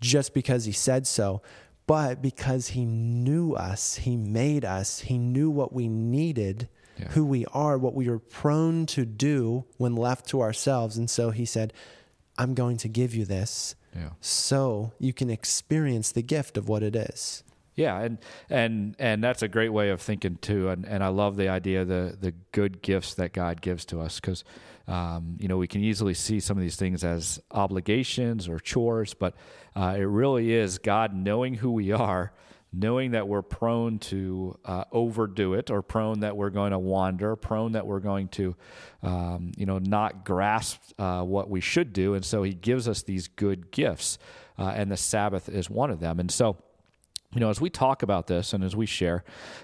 just 0.00 0.34
because 0.34 0.64
he 0.64 0.72
said 0.72 1.06
so 1.06 1.42
but 1.86 2.22
because 2.22 2.68
he 2.68 2.84
knew 2.84 3.54
us 3.54 3.96
he 3.96 4.16
made 4.16 4.64
us 4.64 5.00
he 5.00 5.18
knew 5.18 5.50
what 5.50 5.72
we 5.72 5.88
needed 5.88 6.68
yeah. 6.98 7.08
who 7.08 7.24
we 7.24 7.46
are 7.46 7.78
what 7.78 7.94
we 7.94 8.08
are 8.08 8.18
prone 8.18 8.86
to 8.86 9.04
do 9.04 9.64
when 9.76 9.94
left 9.94 10.28
to 10.28 10.40
ourselves 10.40 10.96
and 10.96 11.08
so 11.08 11.30
he 11.30 11.44
said 11.44 11.72
i'm 12.38 12.54
going 12.54 12.76
to 12.76 12.88
give 12.88 13.14
you 13.14 13.24
this 13.24 13.74
yeah. 13.94 14.10
so 14.20 14.92
you 14.98 15.12
can 15.12 15.30
experience 15.30 16.12
the 16.12 16.22
gift 16.22 16.56
of 16.56 16.68
what 16.68 16.82
it 16.82 16.94
is 16.94 17.42
yeah, 17.80 17.98
and 18.00 18.18
and 18.50 18.94
and 18.98 19.24
that's 19.24 19.42
a 19.42 19.48
great 19.48 19.70
way 19.70 19.88
of 19.88 20.02
thinking 20.02 20.36
too. 20.36 20.68
And 20.68 20.84
and 20.84 21.02
I 21.02 21.08
love 21.08 21.36
the 21.36 21.48
idea 21.48 21.84
the 21.86 22.14
the 22.20 22.32
good 22.52 22.82
gifts 22.82 23.14
that 23.14 23.32
God 23.32 23.62
gives 23.62 23.86
to 23.86 24.00
us 24.02 24.20
because 24.20 24.44
um, 24.86 25.38
you 25.40 25.48
know 25.48 25.56
we 25.56 25.66
can 25.66 25.82
easily 25.82 26.12
see 26.12 26.40
some 26.40 26.58
of 26.58 26.62
these 26.62 26.76
things 26.76 27.02
as 27.02 27.40
obligations 27.50 28.48
or 28.48 28.58
chores, 28.60 29.14
but 29.14 29.34
uh, 29.74 29.94
it 29.96 30.02
really 30.02 30.52
is 30.52 30.78
God 30.78 31.14
knowing 31.14 31.54
who 31.54 31.72
we 31.72 31.90
are. 31.90 32.32
Knowing 32.72 33.10
that 33.10 33.26
we're 33.26 33.42
prone 33.42 33.98
to 33.98 34.56
uh, 34.64 34.84
overdo 34.92 35.54
it, 35.54 35.72
or 35.72 35.82
prone 35.82 36.20
that 36.20 36.36
we're 36.36 36.50
going 36.50 36.70
to 36.70 36.78
wander, 36.78 37.34
prone 37.34 37.72
that 37.72 37.84
we're 37.84 37.98
going 37.98 38.28
to, 38.28 38.54
um, 39.02 39.50
you 39.56 39.66
know, 39.66 39.80
not 39.80 40.24
grasp 40.24 40.80
uh, 40.96 41.20
what 41.20 41.50
we 41.50 41.60
should 41.60 41.92
do, 41.92 42.14
and 42.14 42.24
so 42.24 42.44
He 42.44 42.54
gives 42.54 42.86
us 42.86 43.02
these 43.02 43.26
good 43.26 43.72
gifts, 43.72 44.18
uh, 44.56 44.72
and 44.72 44.88
the 44.88 44.96
Sabbath 44.96 45.48
is 45.48 45.68
one 45.68 45.90
of 45.90 45.98
them. 45.98 46.20
And 46.20 46.30
so, 46.30 46.58
you 47.34 47.40
know, 47.40 47.48
as 47.48 47.60
we 47.60 47.70
talk 47.70 48.02
about 48.02 48.26
this 48.26 48.52
and 48.52 48.64
as 48.64 48.74
we 48.74 48.86
share, 48.86 49.22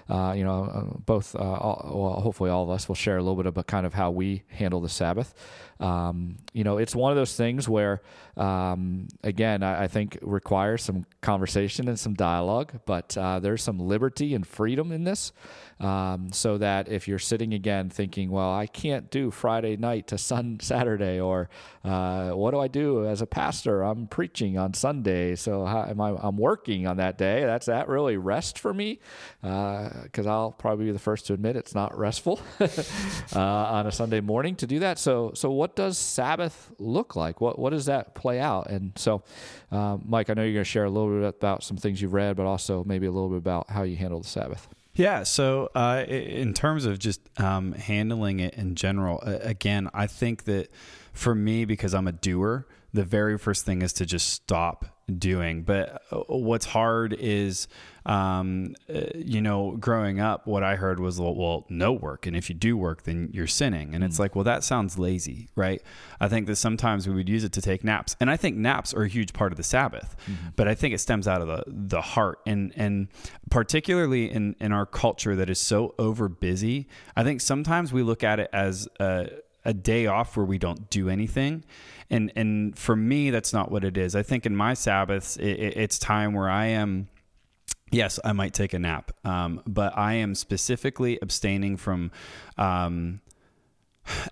uh, 0.09 0.33
you 0.35 0.43
know, 0.43 0.63
uh, 0.63 0.97
both, 1.05 1.35
uh, 1.35 1.39
all, 1.39 1.91
well, 1.93 2.21
hopefully 2.21 2.49
all 2.49 2.63
of 2.63 2.69
us 2.69 2.87
will 2.87 2.95
share 2.95 3.17
a 3.17 3.21
little 3.21 3.35
bit 3.35 3.45
about 3.45 3.67
kind 3.67 3.85
of 3.85 3.93
how 3.93 4.09
we 4.09 4.43
handle 4.47 4.79
the 4.79 4.89
Sabbath. 4.89 5.33
Um, 5.79 6.37
you 6.53 6.63
know, 6.63 6.77
it's 6.77 6.95
one 6.95 7.11
of 7.11 7.17
those 7.17 7.35
things 7.35 7.69
where, 7.69 8.01
um, 8.35 9.07
again, 9.23 9.61
I, 9.61 9.83
I, 9.83 9.87
think 9.87 10.17
requires 10.21 10.81
some 10.83 11.05
conversation 11.21 11.87
and 11.87 11.99
some 11.99 12.15
dialogue, 12.15 12.79
but 12.85 13.15
uh, 13.17 13.39
there's 13.39 13.61
some 13.61 13.79
liberty 13.79 14.33
and 14.33 14.45
freedom 14.45 14.91
in 14.91 15.03
this. 15.03 15.31
Um, 15.79 16.31
so 16.31 16.57
that 16.57 16.89
if 16.89 17.07
you're 17.07 17.19
sitting 17.19 17.53
again 17.53 17.91
thinking, 17.91 18.31
well, 18.31 18.51
I 18.51 18.65
can't 18.65 19.11
do 19.11 19.29
Friday 19.29 19.77
night 19.77 20.07
to 20.07 20.17
Sun 20.17 20.59
Saturday, 20.61 21.19
or 21.19 21.49
uh, 21.85 22.31
what 22.31 22.51
do 22.51 22.59
I 22.59 22.67
do 22.67 23.05
as 23.05 23.21
a 23.21 23.27
pastor? 23.27 23.83
I'm 23.83 24.07
preaching 24.07 24.57
on 24.57 24.73
Sunday, 24.73 25.35
so 25.35 25.65
how 25.65 25.83
am 25.83 26.01
I? 26.01 26.15
I'm 26.19 26.37
working 26.37 26.87
on 26.87 26.97
that 26.97 27.19
day. 27.19 27.45
That's 27.45 27.67
that 27.67 27.89
really 27.89 28.17
rest 28.17 28.57
for 28.57 28.73
me, 28.73 28.99
because 29.41 30.25
uh, 30.25 30.31
I'll 30.31 30.51
probably 30.51 30.85
be 30.85 30.91
the 30.91 30.99
first 30.99 31.27
to 31.27 31.33
admit 31.33 31.55
it's 31.55 31.75
not 31.75 31.95
restful 31.95 32.39
uh, 32.59 33.39
on 33.39 33.85
a 33.85 33.91
Sunday 33.91 34.21
morning 34.21 34.55
to 34.55 34.65
do 34.65 34.79
that. 34.79 34.97
So, 34.97 35.31
so 35.35 35.51
what 35.51 35.66
does 35.75 35.97
Sabbath 35.97 36.71
look 36.79 37.15
like? 37.15 37.41
What 37.41 37.59
what 37.59 37.71
does 37.71 37.85
that 37.85 38.15
play 38.15 38.39
out? 38.39 38.69
And 38.69 38.93
so, 38.95 39.23
uh, 39.71 39.97
Mike, 40.05 40.29
I 40.29 40.33
know 40.33 40.43
you're 40.43 40.53
going 40.53 40.63
to 40.63 40.69
share 40.69 40.85
a 40.85 40.89
little 40.89 41.19
bit 41.19 41.23
about 41.23 41.63
some 41.63 41.77
things 41.77 42.01
you've 42.01 42.13
read, 42.13 42.35
but 42.35 42.45
also 42.45 42.83
maybe 42.83 43.05
a 43.07 43.11
little 43.11 43.29
bit 43.29 43.37
about 43.37 43.69
how 43.69 43.83
you 43.83 43.95
handle 43.95 44.21
the 44.21 44.27
Sabbath. 44.27 44.67
Yeah. 44.95 45.23
So, 45.23 45.69
uh, 45.75 46.05
in 46.07 46.53
terms 46.53 46.85
of 46.85 46.97
just 46.97 47.21
um, 47.39 47.73
handling 47.73 48.39
it 48.39 48.55
in 48.55 48.75
general, 48.75 49.19
again, 49.21 49.89
I 49.93 50.07
think 50.07 50.45
that 50.45 50.71
for 51.13 51.35
me, 51.35 51.65
because 51.65 51.93
I'm 51.93 52.07
a 52.07 52.11
doer, 52.11 52.65
the 52.93 53.03
very 53.03 53.37
first 53.37 53.65
thing 53.65 53.81
is 53.81 53.93
to 53.93 54.05
just 54.05 54.29
stop 54.29 54.85
doing. 55.07 55.63
But 55.63 56.01
uh, 56.11 56.17
what's 56.27 56.65
hard 56.65 57.13
is, 57.13 57.67
um, 58.05 58.75
uh, 58.93 59.01
you 59.15 59.41
know, 59.41 59.71
growing 59.77 60.19
up, 60.19 60.47
what 60.47 60.63
I 60.63 60.75
heard 60.75 60.99
was, 60.99 61.19
well, 61.19 61.35
well, 61.35 61.65
no 61.69 61.91
work. 61.93 62.25
And 62.25 62.35
if 62.35 62.49
you 62.49 62.55
do 62.55 62.77
work, 62.77 63.03
then 63.03 63.29
you're 63.33 63.47
sinning. 63.47 63.93
And 63.93 64.03
mm. 64.03 64.07
it's 64.07 64.19
like, 64.19 64.35
well, 64.35 64.43
that 64.43 64.63
sounds 64.63 64.97
lazy, 64.97 65.49
right? 65.55 65.81
I 66.19 66.27
think 66.27 66.47
that 66.47 66.57
sometimes 66.57 67.07
we 67.07 67.15
would 67.15 67.29
use 67.29 67.43
it 67.43 67.51
to 67.53 67.61
take 67.61 67.83
naps. 67.83 68.15
And 68.19 68.29
I 68.29 68.37
think 68.37 68.57
naps 68.57 68.93
are 68.93 69.03
a 69.03 69.07
huge 69.07 69.33
part 69.33 69.51
of 69.51 69.57
the 69.57 69.63
Sabbath, 69.63 70.15
mm-hmm. 70.23 70.49
but 70.55 70.67
I 70.67 70.75
think 70.75 70.93
it 70.93 70.99
stems 70.99 71.27
out 71.27 71.41
of 71.41 71.47
the, 71.47 71.63
the 71.67 72.01
heart. 72.01 72.39
And, 72.45 72.73
and 72.75 73.07
particularly 73.49 74.31
in, 74.31 74.55
in 74.59 74.71
our 74.71 74.85
culture 74.85 75.35
that 75.35 75.49
is 75.49 75.59
so 75.59 75.95
over 75.97 76.27
busy, 76.27 76.87
I 77.15 77.23
think 77.23 77.41
sometimes 77.41 77.93
we 77.93 78.03
look 78.03 78.23
at 78.23 78.39
it 78.39 78.49
as 78.51 78.87
a, 78.99 79.29
a 79.63 79.73
day 79.73 80.07
off 80.07 80.35
where 80.35 80.45
we 80.45 80.57
don't 80.57 80.89
do 80.89 81.09
anything 81.09 81.63
and 82.09 82.31
and 82.35 82.77
for 82.77 82.95
me 82.95 83.29
that's 83.29 83.53
not 83.53 83.71
what 83.71 83.83
it 83.83 83.97
is. 83.97 84.15
I 84.15 84.23
think 84.23 84.45
in 84.45 84.55
my 84.55 84.73
sabbaths 84.73 85.37
it, 85.37 85.59
it's 85.77 85.99
time 85.99 86.33
where 86.33 86.49
i 86.49 86.65
am 86.65 87.07
yes 87.91 88.19
i 88.23 88.31
might 88.33 88.53
take 88.53 88.73
a 88.73 88.79
nap 88.79 89.11
um, 89.23 89.61
but 89.65 89.97
i 89.97 90.13
am 90.13 90.35
specifically 90.35 91.17
abstaining 91.21 91.77
from 91.77 92.11
um, 92.57 93.21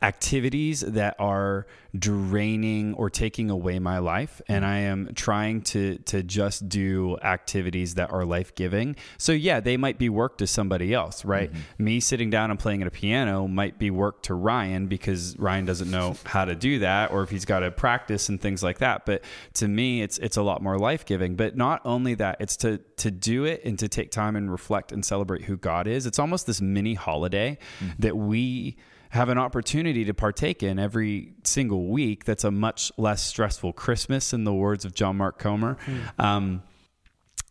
activities 0.01 0.81
that 0.81 1.15
are 1.19 1.67
draining 1.97 2.93
or 2.95 3.09
taking 3.09 3.49
away 3.49 3.79
my 3.79 3.99
life 3.99 4.41
and 4.49 4.65
I 4.65 4.79
am 4.79 5.11
trying 5.15 5.61
to 5.61 5.97
to 5.99 6.23
just 6.23 6.67
do 6.67 7.17
activities 7.23 7.95
that 7.95 8.11
are 8.11 8.25
life-giving. 8.25 8.97
So 9.17 9.31
yeah, 9.31 9.59
they 9.61 9.77
might 9.77 9.97
be 9.97 10.09
work 10.09 10.37
to 10.39 10.47
somebody 10.47 10.93
else, 10.93 11.23
right? 11.23 11.51
Mm-hmm. 11.51 11.83
Me 11.83 11.99
sitting 11.99 12.29
down 12.29 12.51
and 12.51 12.59
playing 12.59 12.81
at 12.81 12.87
a 12.87 12.91
piano 12.91 13.47
might 13.47 13.79
be 13.79 13.91
work 13.91 14.23
to 14.23 14.33
Ryan 14.33 14.87
because 14.87 15.37
Ryan 15.39 15.65
doesn't 15.65 15.89
know 15.89 16.17
how 16.25 16.45
to 16.45 16.55
do 16.55 16.79
that 16.79 17.11
or 17.11 17.23
if 17.23 17.29
he's 17.29 17.45
got 17.45 17.59
to 17.59 17.71
practice 17.71 18.29
and 18.29 18.41
things 18.41 18.61
like 18.61 18.79
that. 18.79 19.05
But 19.05 19.23
to 19.53 19.67
me 19.67 20.01
it's 20.01 20.17
it's 20.17 20.37
a 20.37 20.43
lot 20.43 20.61
more 20.61 20.77
life-giving. 20.77 21.35
But 21.35 21.55
not 21.55 21.81
only 21.85 22.15
that, 22.15 22.37
it's 22.39 22.57
to 22.57 22.79
to 22.97 23.11
do 23.11 23.45
it 23.45 23.63
and 23.63 23.79
to 23.79 23.87
take 23.87 24.11
time 24.11 24.35
and 24.35 24.51
reflect 24.51 24.91
and 24.91 25.05
celebrate 25.05 25.43
who 25.43 25.57
God 25.57 25.87
is. 25.87 26.05
It's 26.05 26.19
almost 26.19 26.45
this 26.45 26.61
mini 26.61 26.93
holiday 26.93 27.57
mm-hmm. 27.79 27.93
that 27.99 28.17
we 28.17 28.77
have 29.15 29.29
an 29.29 29.37
opportunity 29.37 30.05
to 30.05 30.13
partake 30.13 30.61
in 30.61 30.77
every 30.77 31.33
single 31.43 31.87
week 31.87 32.25
that's 32.25 32.43
a 32.43 32.51
much 32.51 32.91
less 32.97 33.23
stressful 33.23 33.73
Christmas, 33.73 34.33
in 34.33 34.43
the 34.43 34.53
words 34.53 34.85
of 34.85 34.93
John 34.93 35.17
Mark 35.17 35.39
Comer. 35.39 35.77
Mm. 35.85 36.23
Um, 36.23 36.63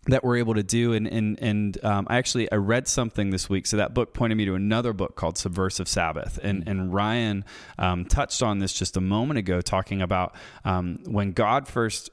that 0.07 0.23
we're 0.23 0.37
able 0.37 0.53
to 0.53 0.63
do 0.63 0.93
and 0.93 1.07
and 1.09 1.39
and 1.41 1.83
um, 1.83 2.07
I 2.11 2.19
actually 2.19 2.53
I 2.53 2.57
read 2.57 2.87
something 2.87 3.31
this 3.31 3.49
week 3.49 3.67
so 3.67 3.79
that 3.79 3.95
book 3.95 4.13
pointed 4.13 4.37
me 4.37 4.45
to 4.45 4.55
another 4.55 4.93
book 4.93 5.17
called 5.17 5.39
Subversive 5.39 5.89
Sabbath 5.89 6.39
and 6.43 6.69
and 6.69 6.93
Ryan 6.93 7.45
um, 7.79 8.05
touched 8.05 8.43
on 8.43 8.59
this 8.59 8.75
just 8.75 8.99
a 8.99 9.01
moment 9.01 9.39
ago 9.39 9.63
talking 9.63 10.03
about 10.03 10.37
um, 10.67 10.99
when 11.07 11.33
God 11.33 11.67
first 11.67 12.11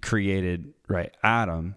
created 0.00 0.72
right 0.88 1.14
Adam 1.22 1.76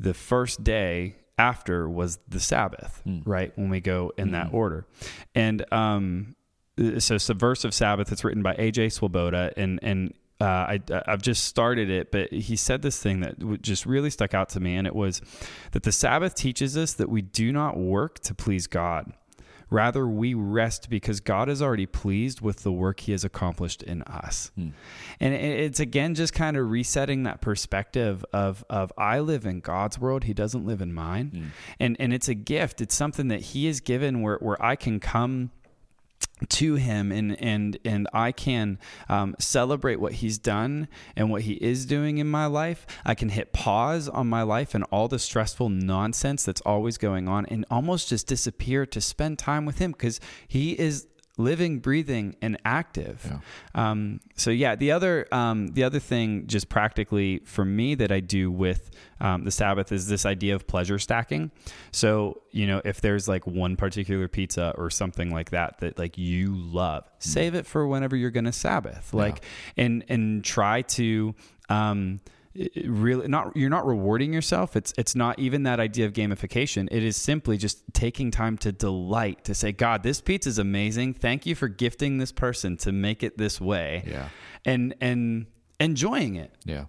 the 0.00 0.12
first 0.12 0.64
day 0.64 1.14
after 1.38 1.88
was 1.88 2.18
the 2.26 2.40
Sabbath 2.40 3.00
Hmm. 3.04 3.20
right 3.24 3.52
when 3.56 3.68
we 3.70 3.80
go 3.80 4.12
in 4.18 4.32
that 4.32 4.52
order 4.52 4.86
and 5.36 5.64
um 5.72 6.34
Uh, 6.78 7.00
so 7.00 7.16
subversive 7.16 7.72
sabbath 7.72 8.12
it's 8.12 8.24
written 8.24 8.42
by 8.42 8.54
aj 8.54 8.92
swoboda 8.92 9.52
and 9.56 9.78
and 9.82 10.12
uh, 10.40 10.44
I, 10.44 10.80
I've 11.06 11.22
just 11.22 11.44
started 11.44 11.88
it, 11.88 12.12
but 12.12 12.30
he 12.30 12.56
said 12.56 12.82
this 12.82 13.02
thing 13.02 13.20
that 13.20 13.62
just 13.62 13.86
really 13.86 14.10
stuck 14.10 14.34
out 14.34 14.50
to 14.50 14.60
me, 14.60 14.76
and 14.76 14.86
it 14.86 14.94
was 14.94 15.22
that 15.72 15.82
the 15.82 15.92
Sabbath 15.92 16.34
teaches 16.34 16.76
us 16.76 16.92
that 16.94 17.08
we 17.08 17.22
do 17.22 17.52
not 17.52 17.78
work 17.78 18.18
to 18.20 18.34
please 18.34 18.66
God. 18.66 19.12
Rather, 19.68 20.06
we 20.06 20.32
rest 20.32 20.88
because 20.88 21.18
God 21.18 21.48
is 21.48 21.60
already 21.60 21.86
pleased 21.86 22.40
with 22.40 22.62
the 22.62 22.70
work 22.70 23.00
He 23.00 23.12
has 23.12 23.24
accomplished 23.24 23.82
in 23.82 24.02
us. 24.02 24.52
Hmm. 24.54 24.68
And 25.18 25.34
it's 25.34 25.80
again 25.80 26.14
just 26.14 26.32
kind 26.32 26.56
of 26.56 26.70
resetting 26.70 27.24
that 27.24 27.40
perspective 27.40 28.24
of 28.32 28.64
of 28.70 28.92
I 28.96 29.18
live 29.20 29.44
in 29.44 29.60
God's 29.60 29.98
world, 29.98 30.24
He 30.24 30.34
doesn't 30.34 30.64
live 30.64 30.80
in 30.80 30.92
mine, 30.92 31.30
hmm. 31.30 31.44
and 31.80 31.96
and 31.98 32.12
it's 32.12 32.28
a 32.28 32.34
gift. 32.34 32.80
It's 32.80 32.94
something 32.94 33.28
that 33.28 33.40
He 33.40 33.66
has 33.66 33.80
given 33.80 34.20
where 34.20 34.36
where 34.36 34.62
I 34.62 34.76
can 34.76 35.00
come 35.00 35.50
to 36.48 36.74
him 36.74 37.10
and 37.12 37.40
and 37.42 37.78
and 37.84 38.08
I 38.12 38.30
can 38.32 38.78
um, 39.08 39.34
celebrate 39.38 39.96
what 39.96 40.12
he's 40.14 40.38
done 40.38 40.88
and 41.16 41.30
what 41.30 41.42
he 41.42 41.54
is 41.54 41.86
doing 41.86 42.18
in 42.18 42.26
my 42.26 42.46
life. 42.46 42.86
I 43.04 43.14
can 43.14 43.30
hit 43.30 43.52
pause 43.52 44.08
on 44.08 44.26
my 44.26 44.42
life 44.42 44.74
and 44.74 44.84
all 44.90 45.08
the 45.08 45.18
stressful 45.18 45.70
nonsense 45.70 46.44
that's 46.44 46.60
always 46.62 46.98
going 46.98 47.26
on 47.26 47.46
and 47.46 47.64
almost 47.70 48.08
just 48.10 48.26
disappear 48.26 48.84
to 48.86 49.00
spend 49.00 49.38
time 49.38 49.64
with 49.64 49.78
him 49.78 49.92
because 49.92 50.20
he 50.46 50.72
is 50.72 51.06
living, 51.38 51.80
breathing, 51.80 52.34
and 52.40 52.56
active. 52.64 53.22
Um, 53.74 54.20
so 54.36 54.50
yeah, 54.50 54.74
the 54.74 54.92
other 54.92 55.26
um, 55.32 55.68
the 55.68 55.84
other 55.84 55.98
thing, 55.98 56.46
just 56.46 56.68
practically 56.68 57.40
for 57.44 57.64
me, 57.64 57.94
that 57.96 58.10
I 58.10 58.20
do 58.20 58.50
with 58.50 58.90
um, 59.20 59.44
the 59.44 59.50
Sabbath 59.50 59.92
is 59.92 60.08
this 60.08 60.24
idea 60.26 60.54
of 60.54 60.66
pleasure 60.66 60.98
stacking. 60.98 61.50
So 61.92 62.42
you 62.50 62.66
know, 62.66 62.80
if 62.84 63.00
there's 63.00 63.28
like 63.28 63.46
one 63.46 63.76
particular 63.76 64.28
pizza 64.28 64.74
or 64.78 64.90
something 64.90 65.30
like 65.30 65.50
that 65.50 65.78
that 65.80 65.98
like 65.98 66.16
you 66.16 66.54
love, 66.54 67.08
save 67.18 67.54
it 67.54 67.66
for 67.66 67.86
whenever 67.86 68.16
you're 68.16 68.30
going 68.30 68.44
to 68.44 68.52
Sabbath. 68.52 69.12
Like, 69.12 69.44
and 69.76 70.04
and 70.08 70.44
try 70.44 70.82
to. 70.82 71.34
Um, 71.68 72.20
really 72.84 73.28
not 73.28 73.56
you're 73.56 73.70
not 73.70 73.86
rewarding 73.86 74.32
yourself. 74.32 74.76
It's 74.76 74.92
it's 74.96 75.14
not 75.14 75.38
even 75.38 75.64
that 75.64 75.80
idea 75.80 76.06
of 76.06 76.12
gamification. 76.12 76.88
It 76.90 77.02
is 77.02 77.16
simply 77.16 77.56
just 77.56 77.82
taking 77.92 78.30
time 78.30 78.56
to 78.58 78.72
delight 78.72 79.44
to 79.44 79.54
say 79.54 79.72
god 79.72 80.02
this 80.02 80.20
pizza 80.20 80.48
is 80.48 80.58
amazing. 80.58 81.14
Thank 81.14 81.46
you 81.46 81.54
for 81.54 81.68
gifting 81.68 82.18
this 82.18 82.32
person 82.32 82.76
to 82.78 82.92
make 82.92 83.22
it 83.22 83.38
this 83.38 83.60
way. 83.60 84.04
Yeah. 84.06 84.28
and 84.64 84.94
and 85.00 85.46
enjoying 85.80 86.36
it. 86.36 86.54
Yeah. 86.64 86.86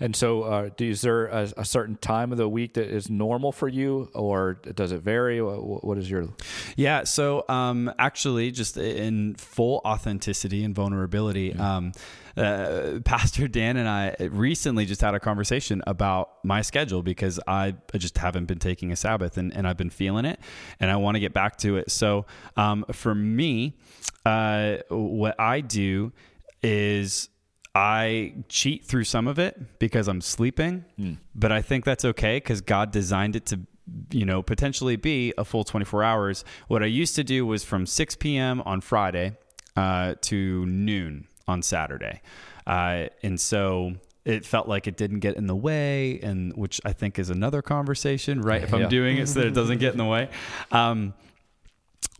And 0.00 0.14
so, 0.14 0.42
uh, 0.42 0.70
is 0.78 1.02
there 1.02 1.26
a, 1.26 1.52
a 1.58 1.64
certain 1.64 1.96
time 1.96 2.32
of 2.32 2.38
the 2.38 2.48
week 2.48 2.74
that 2.74 2.88
is 2.88 3.10
normal 3.10 3.52
for 3.52 3.68
you, 3.68 4.10
or 4.14 4.54
does 4.54 4.92
it 4.92 5.02
vary? 5.02 5.40
What, 5.40 5.84
what 5.84 5.98
is 5.98 6.10
your? 6.10 6.28
Yeah. 6.76 7.04
So, 7.04 7.44
um, 7.48 7.92
actually, 7.98 8.50
just 8.50 8.76
in 8.76 9.34
full 9.34 9.80
authenticity 9.84 10.64
and 10.64 10.74
vulnerability, 10.74 11.54
um, 11.54 11.92
uh, 12.36 13.00
Pastor 13.04 13.48
Dan 13.48 13.76
and 13.76 13.88
I 13.88 14.16
recently 14.20 14.86
just 14.86 15.00
had 15.00 15.14
a 15.14 15.20
conversation 15.20 15.82
about 15.86 16.44
my 16.44 16.62
schedule 16.62 17.02
because 17.02 17.38
I 17.46 17.74
just 17.96 18.18
haven't 18.18 18.46
been 18.46 18.58
taking 18.58 18.92
a 18.92 18.96
Sabbath 18.96 19.36
and, 19.36 19.54
and 19.54 19.66
I've 19.66 19.76
been 19.76 19.90
feeling 19.90 20.24
it 20.24 20.40
and 20.80 20.90
I 20.90 20.96
want 20.96 21.16
to 21.16 21.20
get 21.20 21.32
back 21.32 21.56
to 21.58 21.76
it. 21.76 21.90
So, 21.90 22.26
um, 22.56 22.84
for 22.92 23.14
me, 23.14 23.76
uh, 24.24 24.78
what 24.88 25.38
I 25.38 25.60
do 25.60 26.12
is 26.62 27.28
I 27.74 28.34
cheat 28.48 28.84
through 28.84 29.04
some 29.04 29.26
of 29.26 29.38
it 29.38 29.78
because 29.78 30.08
I'm 30.08 30.20
sleeping, 30.20 30.84
but 31.34 31.52
I 31.52 31.62
think 31.62 31.84
that's 31.84 32.04
okay 32.04 32.36
because 32.36 32.60
God 32.60 32.90
designed 32.90 33.34
it 33.36 33.46
to, 33.46 33.60
you 34.10 34.26
know, 34.26 34.42
potentially 34.42 34.96
be 34.96 35.32
a 35.38 35.44
full 35.44 35.64
24 35.64 36.04
hours. 36.04 36.44
What 36.68 36.82
I 36.82 36.86
used 36.86 37.14
to 37.16 37.24
do 37.24 37.46
was 37.46 37.64
from 37.64 37.86
6 37.86 38.16
p.m. 38.16 38.60
on 38.62 38.80
Friday 38.82 39.36
uh, 39.76 40.16
to 40.22 40.66
noon 40.66 41.28
on 41.48 41.62
Saturday. 41.62 42.20
Uh, 42.66 43.06
and 43.22 43.40
so 43.40 43.94
it 44.26 44.44
felt 44.44 44.68
like 44.68 44.86
it 44.86 44.96
didn't 44.98 45.20
get 45.20 45.36
in 45.36 45.46
the 45.46 45.56
way, 45.56 46.20
and 46.22 46.54
which 46.56 46.80
I 46.84 46.92
think 46.92 47.18
is 47.18 47.30
another 47.30 47.62
conversation, 47.62 48.40
right? 48.42 48.62
If 48.62 48.72
I'm 48.74 48.82
Yeah. 48.82 48.88
doing 48.88 49.16
it 49.16 49.28
so 49.28 49.40
that 49.40 49.46
it 49.48 49.54
doesn't 49.54 49.78
get 49.78 49.92
in 49.92 49.98
the 49.98 50.04
way. 50.04 50.28
Um, 50.70 51.14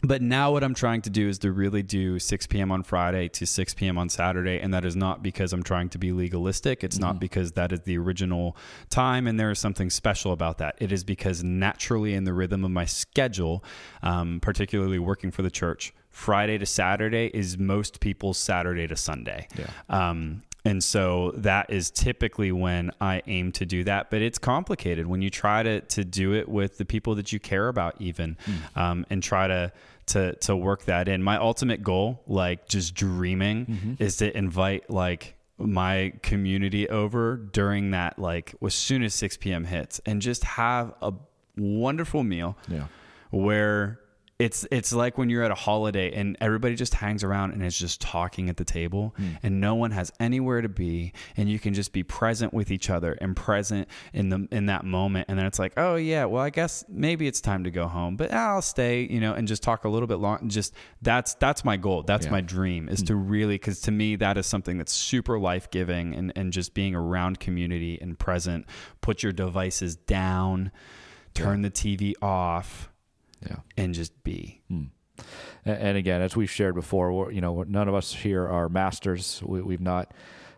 but 0.04 0.20
now 0.20 0.50
what 0.50 0.64
I'm 0.64 0.74
trying 0.74 1.00
to 1.02 1.10
do 1.10 1.28
is 1.28 1.38
to 1.38 1.52
really 1.52 1.82
do 1.82 2.18
6 2.18 2.46
p.m. 2.48 2.72
on 2.72 2.82
Friday 2.82 3.28
to 3.28 3.46
6 3.46 3.74
p.m. 3.74 3.98
on 3.98 4.08
Saturday. 4.08 4.58
And 4.58 4.74
that 4.74 4.84
is 4.84 4.96
not 4.96 5.22
because 5.22 5.52
I'm 5.52 5.62
trying 5.62 5.90
to 5.90 5.98
be 5.98 6.10
legalistic. 6.10 6.82
It's 6.82 6.98
not 6.98 7.20
because 7.20 7.52
that 7.52 7.70
is 7.70 7.80
the 7.82 7.98
original 7.98 8.56
time 8.90 9.28
and 9.28 9.38
there 9.38 9.50
is 9.52 9.60
something 9.60 9.90
special 9.90 10.32
about 10.32 10.58
that. 10.58 10.74
It 10.80 10.90
is 10.90 11.04
because 11.04 11.44
naturally 11.44 12.14
in 12.14 12.24
the 12.24 12.32
rhythm 12.32 12.64
of 12.64 12.72
my 12.72 12.84
schedule, 12.84 13.62
um, 14.02 14.40
particularly 14.40 14.98
working 14.98 15.30
for 15.30 15.42
the 15.42 15.50
church, 15.52 15.94
Friday 16.10 16.58
to 16.58 16.66
Saturday 16.66 17.30
is 17.32 17.56
most 17.56 18.00
people's 18.00 18.38
Saturday 18.38 18.88
to 18.88 18.96
Sunday. 18.96 19.46
Yeah. 19.56 19.70
Um, 19.88 20.42
and 20.64 20.82
so 20.84 21.32
that 21.36 21.70
is 21.70 21.90
typically 21.90 22.52
when 22.52 22.90
I 23.00 23.22
aim 23.26 23.52
to 23.52 23.66
do 23.66 23.84
that. 23.84 24.10
But 24.10 24.22
it's 24.22 24.38
complicated 24.38 25.06
when 25.06 25.20
you 25.22 25.30
try 25.30 25.62
to 25.62 25.80
to 25.80 26.04
do 26.04 26.34
it 26.34 26.48
with 26.48 26.78
the 26.78 26.84
people 26.84 27.14
that 27.16 27.32
you 27.32 27.40
care 27.40 27.68
about, 27.68 27.96
even, 28.00 28.36
um, 28.76 29.04
and 29.10 29.22
try 29.22 29.48
to 29.48 29.72
to 30.06 30.34
to 30.36 30.54
work 30.56 30.84
that 30.84 31.08
in. 31.08 31.22
My 31.22 31.36
ultimate 31.36 31.82
goal, 31.82 32.22
like 32.26 32.68
just 32.68 32.94
dreaming, 32.94 33.96
is 33.98 34.16
to 34.18 34.36
invite 34.36 34.88
like 34.90 35.36
my 35.58 36.12
community 36.22 36.88
over 36.88 37.36
during 37.36 37.92
that 37.92 38.18
like 38.18 38.54
as 38.64 38.74
soon 38.74 39.02
as 39.04 39.14
6 39.14 39.36
p.m. 39.36 39.64
hits 39.64 40.00
and 40.06 40.20
just 40.20 40.42
have 40.44 40.92
a 41.02 41.12
wonderful 41.56 42.24
meal 42.24 42.56
Yeah. 42.68 42.86
where 43.30 44.00
it's 44.42 44.66
it's 44.72 44.92
like 44.92 45.16
when 45.18 45.30
you're 45.30 45.44
at 45.44 45.52
a 45.52 45.54
holiday 45.54 46.12
and 46.12 46.36
everybody 46.40 46.74
just 46.74 46.94
hangs 46.94 47.22
around 47.22 47.52
and 47.52 47.62
is 47.64 47.78
just 47.78 48.00
talking 48.00 48.48
at 48.48 48.56
the 48.56 48.64
table 48.64 49.14
hmm. 49.16 49.30
and 49.44 49.60
no 49.60 49.76
one 49.76 49.92
has 49.92 50.12
anywhere 50.18 50.60
to 50.60 50.68
be 50.68 51.12
and 51.36 51.48
you 51.48 51.60
can 51.60 51.74
just 51.74 51.92
be 51.92 52.02
present 52.02 52.52
with 52.52 52.72
each 52.72 52.90
other 52.90 53.12
and 53.20 53.36
present 53.36 53.86
in 54.12 54.30
the 54.30 54.48
in 54.50 54.66
that 54.66 54.84
moment. 54.84 55.26
And 55.28 55.38
then 55.38 55.46
it's 55.46 55.60
like 55.60 55.74
oh 55.76 55.94
yeah 55.94 56.24
well 56.24 56.42
I 56.42 56.50
guess 56.50 56.84
maybe 56.88 57.28
it's 57.28 57.40
time 57.40 57.62
to 57.64 57.70
go 57.70 57.86
home 57.86 58.16
but 58.16 58.32
I'll 58.32 58.62
stay 58.62 59.02
you 59.02 59.20
know 59.20 59.32
and 59.32 59.46
just 59.46 59.62
talk 59.62 59.84
a 59.84 59.88
little 59.88 60.08
bit 60.08 60.18
long 60.18 60.48
just 60.48 60.74
that's 61.00 61.34
that's 61.34 61.64
my 61.64 61.76
goal. 61.76 62.02
That's 62.02 62.26
Yeah. 62.26 62.32
my 62.32 62.40
dream 62.40 62.88
is 62.88 63.00
hmm. 63.00 63.06
to 63.06 63.14
really 63.14 63.54
because 63.54 63.80
to 63.82 63.92
me 63.92 64.16
that 64.16 64.36
is 64.36 64.46
something 64.46 64.76
that's 64.76 64.92
super 64.92 65.38
life-giving 65.38 66.14
and 66.14 66.32
and 66.34 66.52
just 66.52 66.74
being 66.74 66.96
around 66.96 67.38
community 67.38 67.96
and 68.00 68.18
present. 68.18 68.66
Put 69.00 69.22
your 69.22 69.32
devices 69.32 69.94
down 69.94 70.72
turn 71.34 71.62
the 71.62 71.70
TV 71.70 72.12
off 72.20 72.91
Yeah. 73.46 73.56
and 73.76 73.94
just 73.94 74.22
be. 74.24 74.62
And, 74.70 74.90
and 75.64 75.96
again, 75.96 76.22
as 76.22 76.36
we've 76.36 76.50
shared 76.50 76.74
before, 76.74 77.12
we're, 77.12 77.30
you 77.30 77.40
know, 77.40 77.62
none 77.62 77.88
of 77.88 77.94
us 77.94 78.14
here 78.14 78.46
are 78.46 78.68
masters. 78.68 79.42
We, 79.44 79.62
we've 79.62 79.80
not 79.80 80.12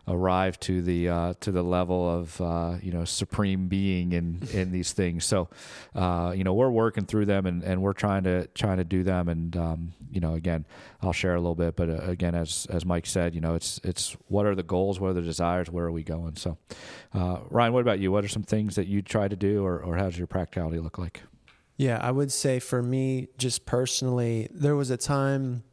arrived 0.07 0.61
to 0.61 0.81
the 0.81 1.09
uh, 1.09 1.33
to 1.39 1.51
the 1.51 1.63
level 1.63 2.07
of 2.09 2.39
uh, 2.39 2.75
you 2.81 2.91
know 2.91 3.05
supreme 3.05 3.67
being 3.67 4.11
in 4.11 4.41
in 4.53 4.71
these 4.71 4.93
things. 4.93 5.25
So, 5.25 5.49
uh, 5.95 6.33
you 6.35 6.43
know, 6.43 6.53
we're 6.53 6.69
working 6.69 7.05
through 7.05 7.25
them 7.25 7.45
and, 7.45 7.63
and 7.63 7.81
we're 7.81 7.93
trying 7.93 8.23
to 8.23 8.47
trying 8.47 8.77
to 8.77 8.83
do 8.83 9.03
them. 9.03 9.27
And 9.29 9.55
um, 9.57 9.93
you 10.11 10.21
know, 10.21 10.35
again, 10.35 10.65
I'll 11.01 11.13
share 11.13 11.35
a 11.35 11.39
little 11.39 11.55
bit, 11.55 11.75
but 11.75 11.89
uh, 11.89 11.97
again, 12.03 12.35
as 12.35 12.67
as 12.69 12.85
Mike 12.85 13.05
said, 13.05 13.33
you 13.35 13.41
know, 13.41 13.55
it's 13.55 13.79
it's 13.83 14.15
what 14.27 14.45
are 14.45 14.55
the 14.55 14.63
goals, 14.63 14.99
what 14.99 15.09
are 15.09 15.13
the 15.13 15.21
desires, 15.21 15.69
where 15.69 15.85
are 15.85 15.91
we 15.91 16.03
going? 16.03 16.35
So, 16.35 16.57
uh, 17.13 17.39
Ryan, 17.49 17.73
what 17.73 17.81
about 17.81 17.99
you? 17.99 18.11
What 18.11 18.23
are 18.23 18.29
some 18.29 18.43
things 18.43 18.75
that 18.75 18.87
you 18.87 19.01
try 19.01 19.27
to 19.27 19.35
do, 19.35 19.65
or 19.65 19.79
or 19.79 19.97
how 19.97 20.05
does 20.05 20.17
your 20.17 20.27
practicality 20.27 20.79
look 20.79 20.97
like? 20.97 21.21
Yeah, 21.77 21.99
I 22.01 22.11
would 22.11 22.31
say 22.31 22.59
for 22.59 22.81
me, 22.81 23.27
just 23.37 23.65
personally, 23.65 24.47
there 24.51 24.75
was 24.75 24.89
a 24.89 24.97
time 24.97 25.63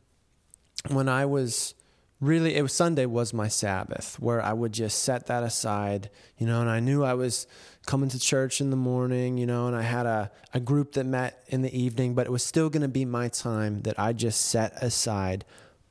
when 0.88 1.08
I 1.08 1.26
was 1.26 1.74
really, 2.20 2.54
it 2.56 2.62
was 2.62 2.72
Sunday 2.72 3.06
was 3.06 3.32
my 3.32 3.48
Sabbath, 3.48 4.18
where 4.18 4.42
I 4.42 4.52
would 4.52 4.72
just 4.72 5.02
set 5.04 5.26
that 5.26 5.42
aside, 5.42 6.10
you 6.38 6.46
know, 6.46 6.60
and 6.60 6.68
I 6.70 6.80
knew 6.80 7.04
I 7.04 7.14
was 7.14 7.46
coming 7.86 8.08
to 8.10 8.18
church 8.18 8.60
in 8.60 8.70
the 8.70 8.76
morning, 8.76 9.38
you 9.38 9.46
know, 9.46 9.66
and 9.66 9.76
I 9.76 9.82
had 9.82 10.06
a, 10.06 10.30
a 10.54 10.60
group 10.60 10.92
that 10.92 11.04
met 11.04 11.42
in 11.48 11.62
the 11.62 11.76
evening, 11.76 12.14
but 12.14 12.26
it 12.26 12.30
was 12.30 12.44
still 12.44 12.68
going 12.70 12.82
to 12.82 12.88
be 12.88 13.04
my 13.04 13.28
time 13.28 13.82
that 13.82 13.98
I 13.98 14.12
just 14.12 14.40
set 14.46 14.72
aside 14.82 15.44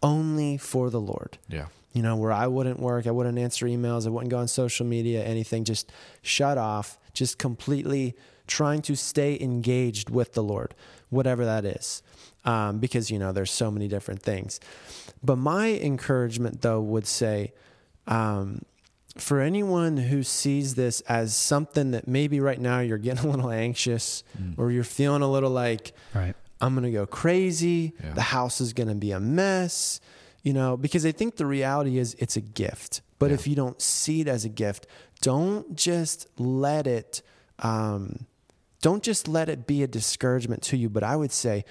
only 0.03 0.57
for 0.57 0.89
the 0.89 0.99
Lord 0.99 1.37
Yeah. 1.47 1.65
you 1.93 2.01
know, 2.01 2.15
where 2.15 2.31
I 2.31 2.47
wouldn't 2.47 2.79
work, 2.79 3.07
I 3.07 3.11
wouldn't 3.11 3.37
answer 3.37 3.65
emails, 3.65 4.05
I 4.07 4.09
wouldn't 4.09 4.31
go 4.31 4.37
on 4.39 4.47
social 4.47 4.85
media, 4.85 5.23
anything, 5.23 5.63
just 5.63 5.91
shut 6.21 6.57
off, 6.57 6.97
just 7.13 7.37
completely 7.37 8.15
trying 8.51 8.81
to 8.83 8.95
stay 8.95 9.37
engaged 9.39 10.09
with 10.09 10.33
the 10.33 10.43
Lord, 10.43 10.75
whatever 11.09 11.45
that 11.45 11.63
is. 11.65 12.03
Um, 12.43 12.79
because, 12.79 13.09
you 13.11 13.19
know, 13.19 13.31
there's 13.31 13.51
so 13.51 13.69
many 13.71 13.87
different 13.87 14.21
things. 14.21 14.59
But 15.23 15.37
my 15.37 15.67
encouragement, 15.91 16.61
though, 16.61 16.81
would 16.81 17.05
say, 17.07 17.53
um, 18.07 18.63
for 19.17 19.39
anyone 19.41 19.97
who 19.97 20.23
sees 20.23 20.75
this 20.75 21.01
as 21.01 21.35
something 21.35 21.91
that 21.91 22.07
maybe 22.07 22.39
right 22.39 22.59
now 22.59 22.79
you're 22.79 22.97
getting 22.97 23.25
a 23.27 23.31
little 23.31 23.51
anxious 23.51 24.23
Mm. 24.41 24.57
or 24.57 24.71
you're 24.71 24.83
feeling 24.83 25.21
a 25.21 25.31
little 25.31 25.49
like 25.51 25.93
Right. 26.15 26.35
I'm 26.59 26.73
going 26.75 26.83
to 26.85 26.91
go 26.91 27.05
crazy. 27.05 27.93
Yeah. 28.03 28.13
The 28.13 28.21
house 28.21 28.61
is 28.61 28.73
going 28.73 28.89
to 28.89 28.95
be 28.95 29.11
a 29.11 29.19
mess, 29.19 29.99
you 30.43 30.53
know, 30.53 30.77
because 30.77 31.05
I 31.05 31.11
think 31.11 31.35
the 31.35 31.45
reality 31.45 31.97
is 31.97 32.15
it's 32.19 32.35
a 32.37 32.41
gift. 32.41 33.01
But 33.19 33.27
Yeah. 33.29 33.35
if 33.35 33.47
you 33.47 33.55
don't 33.55 33.79
see 33.81 34.21
it 34.21 34.27
as 34.27 34.45
a 34.45 34.49
gift, 34.49 34.87
don't 35.21 35.75
just 35.75 36.27
let 36.37 36.87
it, 36.87 37.21
um, 37.59 38.25
don't 38.81 39.03
just 39.03 39.27
let 39.27 39.49
it 39.49 39.67
be 39.67 39.83
a 39.83 39.87
discouragement 39.87 40.61
to 40.63 40.77
you. 40.77 40.89
But 40.89 41.03
I 41.03 41.15
would 41.15 41.31
say, 41.31 41.65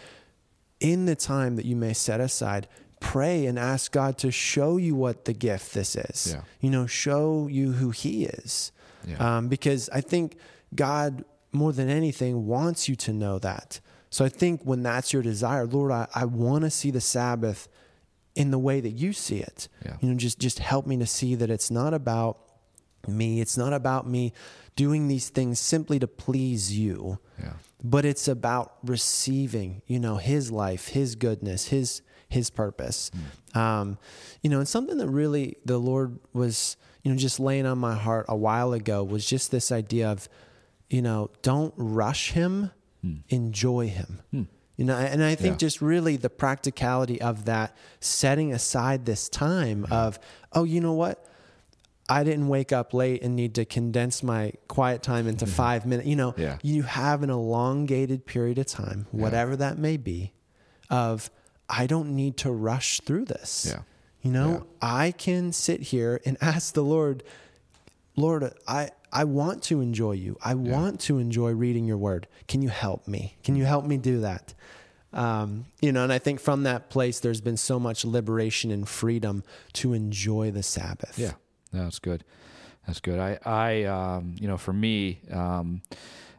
in 0.79 1.07
the 1.07 1.17
time 1.17 1.57
that 1.57 1.65
you 1.65 1.77
may 1.77 1.93
set 1.93 2.21
aside, 2.21 2.69
pray 3.01 3.47
and 3.47 3.59
ask 3.59 3.93
God 3.93 4.17
to 4.19 4.31
show 4.31 4.77
you 4.77 4.95
what 4.95 5.25
the 5.25 5.33
gift 5.33 5.75
this 5.75 5.97
is. 5.97 6.33
Yeah. 6.35 6.43
You 6.61 6.71
know, 6.71 6.87
show 6.87 7.49
you 7.51 7.73
who 7.73 7.91
He 7.91 8.25
is. 8.25 8.73
Yeah. 9.07 9.39
Um, 9.39 9.49
because 9.49 9.89
I 9.91 10.01
think 10.01 10.37
God, 10.75 11.25
more 11.53 11.73
than 11.73 11.89
anything, 11.89 12.47
wants 12.47 12.89
you 12.89 12.97
to 12.97 13.13
know 13.13 13.39
that. 13.39 13.81
So 14.11 14.25
I 14.25 14.29
think 14.29 14.63
when 14.63 14.83
that's 14.83 15.13
your 15.13 15.23
desire, 15.23 15.67
Lord, 15.67 15.93
I, 15.93 16.09
I 16.15 16.25
want 16.25 16.65
to 16.65 16.71
see 16.71 16.91
the 16.91 17.01
Sabbath 17.01 17.69
in 18.35 18.51
the 18.51 18.59
way 18.59 18.81
that 18.81 18.91
you 18.91 19.13
see 19.13 19.39
it. 19.39 19.69
Yeah. 19.85 19.97
You 20.01 20.11
know, 20.11 20.17
just 20.17 20.39
just 20.39 20.59
help 20.59 20.87
me 20.87 20.97
to 20.99 21.07
see 21.07 21.35
that 21.35 21.51
it's 21.51 21.71
not 21.71 21.95
about 21.95 22.39
me. 23.09 23.41
It's 23.41 23.57
not 23.57 23.73
about 23.73 24.07
me 24.07 24.33
doing 24.77 25.09
these 25.09 25.29
things 25.29 25.59
simply 25.61 25.99
to 25.99 26.07
please 26.07 26.77
you 26.79 27.19
Yeah. 27.43 27.55
but 27.83 28.05
it's 28.05 28.29
about 28.29 28.75
receiving 28.85 29.83
you 29.87 29.99
know 29.99 30.17
his 30.17 30.51
life 30.51 30.89
his 30.89 31.17
goodness 31.17 31.67
his 31.69 32.03
his 32.29 32.49
purpose. 32.51 33.11
Hmm. 33.53 33.59
Um, 33.59 33.99
you 34.43 34.49
know 34.51 34.59
and 34.59 34.69
something 34.69 34.97
that 34.99 35.09
really 35.09 35.57
the 35.65 35.77
lord 35.79 36.19
was 36.33 36.77
you 37.03 37.11
know 37.11 37.19
just 37.19 37.41
laying 37.41 37.67
on 37.67 37.79
my 37.79 37.95
heart 37.97 38.27
a 38.29 38.37
while 38.37 38.73
ago 38.73 39.03
was 39.03 39.27
just 39.27 39.51
this 39.51 39.73
idea 39.73 40.09
of 40.09 40.29
you 40.89 41.03
know 41.03 41.31
don't 41.43 41.75
rush 41.77 42.31
him 42.33 42.71
hmm. 43.03 43.17
enjoy 43.29 43.89
him. 43.89 44.21
Hmm. 44.31 44.43
You 44.77 44.85
know 44.87 44.97
and 44.97 45.23
i 45.23 45.35
think 45.35 45.55
Yeah. 45.55 45.67
just 45.69 45.83
really 45.83 46.17
the 46.17 46.31
practicality 46.31 47.21
of 47.21 47.45
that 47.47 47.77
setting 48.01 48.51
aside 48.53 49.05
this 49.05 49.29
time 49.29 49.87
of 49.91 50.19
oh 50.55 50.65
you 50.65 50.81
know 50.81 50.95
what 50.95 51.27
I 52.11 52.25
didn't 52.25 52.49
wake 52.49 52.73
up 52.73 52.93
late 52.93 53.23
and 53.23 53.37
need 53.37 53.55
to 53.55 53.65
condense 53.65 54.23
my 54.23 54.53
quiet 54.69 55.03
time 55.03 55.27
into 55.29 55.47
five 55.47 55.87
minutes. 55.87 56.09
You 56.09 56.17
know, 56.17 56.35
Yeah. 56.37 56.59
you 56.63 56.83
have 56.83 57.23
an 57.23 57.31
elongated 57.31 58.27
period 58.27 58.59
of 58.59 58.67
time, 58.67 59.07
whatever 59.13 59.57
that 59.57 59.79
may 59.79 59.97
be, 59.97 60.33
of 60.91 61.31
I 61.69 61.87
don't 61.87 62.17
need 62.17 62.37
to 62.39 62.51
rush 62.51 63.01
through 63.03 63.27
this. 63.27 63.67
Yeah. 63.71 63.83
You 64.23 64.33
know, 64.33 64.51
Yeah. 64.51 64.61
I 64.83 65.13
can 65.13 65.53
sit 65.53 65.81
here 65.83 66.21
and 66.27 66.37
ask 66.43 66.75
the 66.75 66.83
Lord, 66.83 67.23
Lord, 68.17 68.53
I, 68.67 68.91
I 69.13 69.25
want 69.25 69.63
to 69.65 69.81
enjoy 69.81 70.13
you. 70.13 70.37
I 70.43 70.55
want 70.55 71.01
to 71.03 71.19
enjoy 71.19 71.53
reading 71.53 71.87
your 71.87 71.97
word. 71.97 72.27
Can 72.49 72.61
you 72.61 72.69
help 72.69 73.07
me? 73.09 73.37
Can 73.45 73.55
you 73.57 73.65
help 73.65 73.85
me 73.87 73.97
do 73.97 74.21
that? 74.21 74.53
Um, 75.13 75.67
you 75.81 75.91
know, 75.91 76.05
and 76.05 76.13
I 76.13 76.19
think 76.19 76.39
from 76.41 76.63
that 76.65 76.89
place, 76.91 77.19
there's 77.21 77.41
been 77.41 77.57
so 77.57 77.81
much 77.81 78.05
liberation 78.05 78.71
and 78.71 78.89
freedom 78.89 79.43
to 79.75 79.93
enjoy 79.93 80.51
the 80.53 80.63
Sabbath. 80.63 81.19
Yeah, 81.19 81.33
that's 81.73 81.99
good. 81.99 82.25
That's 82.87 83.01
good. 83.01 83.19
I, 83.19 83.39
I, 83.45 83.85
um, 83.85 84.35
you 84.41 84.49
know, 84.49 84.57
for 84.57 84.73
me, 84.73 85.21
um, 85.31 85.83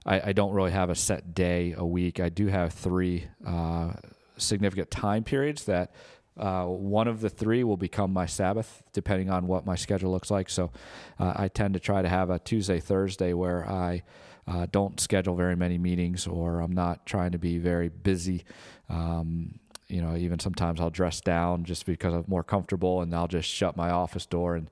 I, 0.06 0.30
I 0.30 0.34
don't 0.34 0.54
really 0.54 0.72
have 0.72 0.90
a 0.90 0.96
set 0.96 1.34
day 1.34 1.74
a 1.78 1.86
week. 1.86 2.20
I 2.20 2.30
do 2.30 2.48
have 2.48 2.74
three 2.74 3.28
uh, 3.46 3.94
significant 4.38 4.90
time 4.90 5.24
periods 5.24 5.66
that 5.66 5.94
uh, 6.38 6.66
one 6.66 7.08
of 7.08 7.22
the 7.22 7.30
three 7.30 7.64
will 7.64 7.78
become 7.78 8.12
my 8.12 8.26
Sabbath, 8.26 8.84
depending 8.94 9.30
on 9.30 9.48
what 9.48 9.66
my 9.66 9.76
schedule 9.76 10.12
looks 10.12 10.32
like. 10.32 10.50
So 10.50 10.72
uh, 11.20 11.34
I 11.36 11.48
tend 11.50 11.74
to 11.76 11.80
try 11.80 12.02
to 12.02 12.10
have 12.10 12.30
a 12.30 12.40
Tuesday, 12.40 12.80
Thursday 12.80 13.34
where 13.34 13.70
I 13.70 14.04
uh, 14.48 14.66
don't 14.72 15.00
schedule 15.00 15.36
very 15.36 15.56
many 15.56 15.78
meetings 15.78 16.26
or 16.26 16.62
I'm 16.62 16.72
not 16.72 17.06
trying 17.06 17.32
to 17.32 17.38
be 17.38 17.58
very 17.58 17.90
busy. 17.90 18.44
Um, 18.90 19.60
you 19.88 20.02
know, 20.02 20.16
even 20.16 20.40
sometimes 20.40 20.80
I'll 20.80 20.90
dress 20.90 21.20
down 21.22 21.66
just 21.66 21.86
because 21.86 22.14
I'm 22.14 22.24
more 22.28 22.44
comfortable, 22.44 23.02
and 23.02 23.14
I'll 23.14 23.28
just 23.28 23.50
shut 23.50 23.76
my 23.76 23.90
office 23.90 24.26
door 24.26 24.56
and 24.56 24.70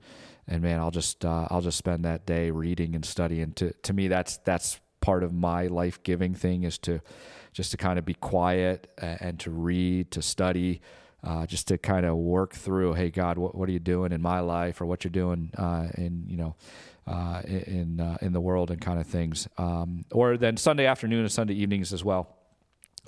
and 0.50 0.62
man, 0.62 0.80
I'll 0.80 0.90
just 0.90 1.24
uh, 1.24 1.46
I'll 1.48 1.60
just 1.60 1.78
spend 1.78 2.04
that 2.04 2.26
day 2.26 2.50
reading 2.50 2.94
and 2.94 3.04
studying. 3.04 3.52
To 3.52 3.72
to 3.72 3.92
me, 3.92 4.08
that's 4.08 4.38
that's 4.38 4.80
part 5.00 5.22
of 5.22 5.32
my 5.32 5.68
life 5.68 6.02
giving 6.02 6.34
thing 6.34 6.64
is 6.64 6.76
to 6.78 7.00
just 7.52 7.70
to 7.70 7.76
kind 7.76 7.98
of 7.98 8.04
be 8.04 8.14
quiet 8.14 8.92
and, 8.98 9.40
to 9.40 9.50
read, 9.50 10.10
to 10.12 10.22
study, 10.22 10.80
uh, 11.24 11.46
just 11.46 11.66
to 11.68 11.78
kind 11.78 12.04
of 12.04 12.16
work 12.16 12.52
through. 12.52 12.94
Hey, 12.94 13.10
God, 13.10 13.38
what 13.38 13.54
what 13.54 13.68
are 13.68 13.72
you 13.72 13.78
doing 13.78 14.12
in 14.12 14.20
my 14.20 14.40
life, 14.40 14.80
or 14.80 14.86
what 14.86 15.04
you're 15.04 15.10
doing 15.10 15.52
uh, 15.56 15.88
in 15.94 16.24
you 16.26 16.36
know. 16.36 16.56
Uh, 17.06 17.40
in 17.44 17.98
uh, 17.98 18.16
in 18.20 18.32
the 18.32 18.40
world 18.40 18.70
and 18.70 18.80
kind 18.80 19.00
of 19.00 19.06
things, 19.06 19.48
um, 19.58 20.04
or 20.12 20.36
then 20.36 20.56
Sunday 20.56 20.86
afternoon 20.86 21.20
and 21.20 21.32
Sunday 21.32 21.54
evenings 21.54 21.92
as 21.92 22.04
well 22.04 22.39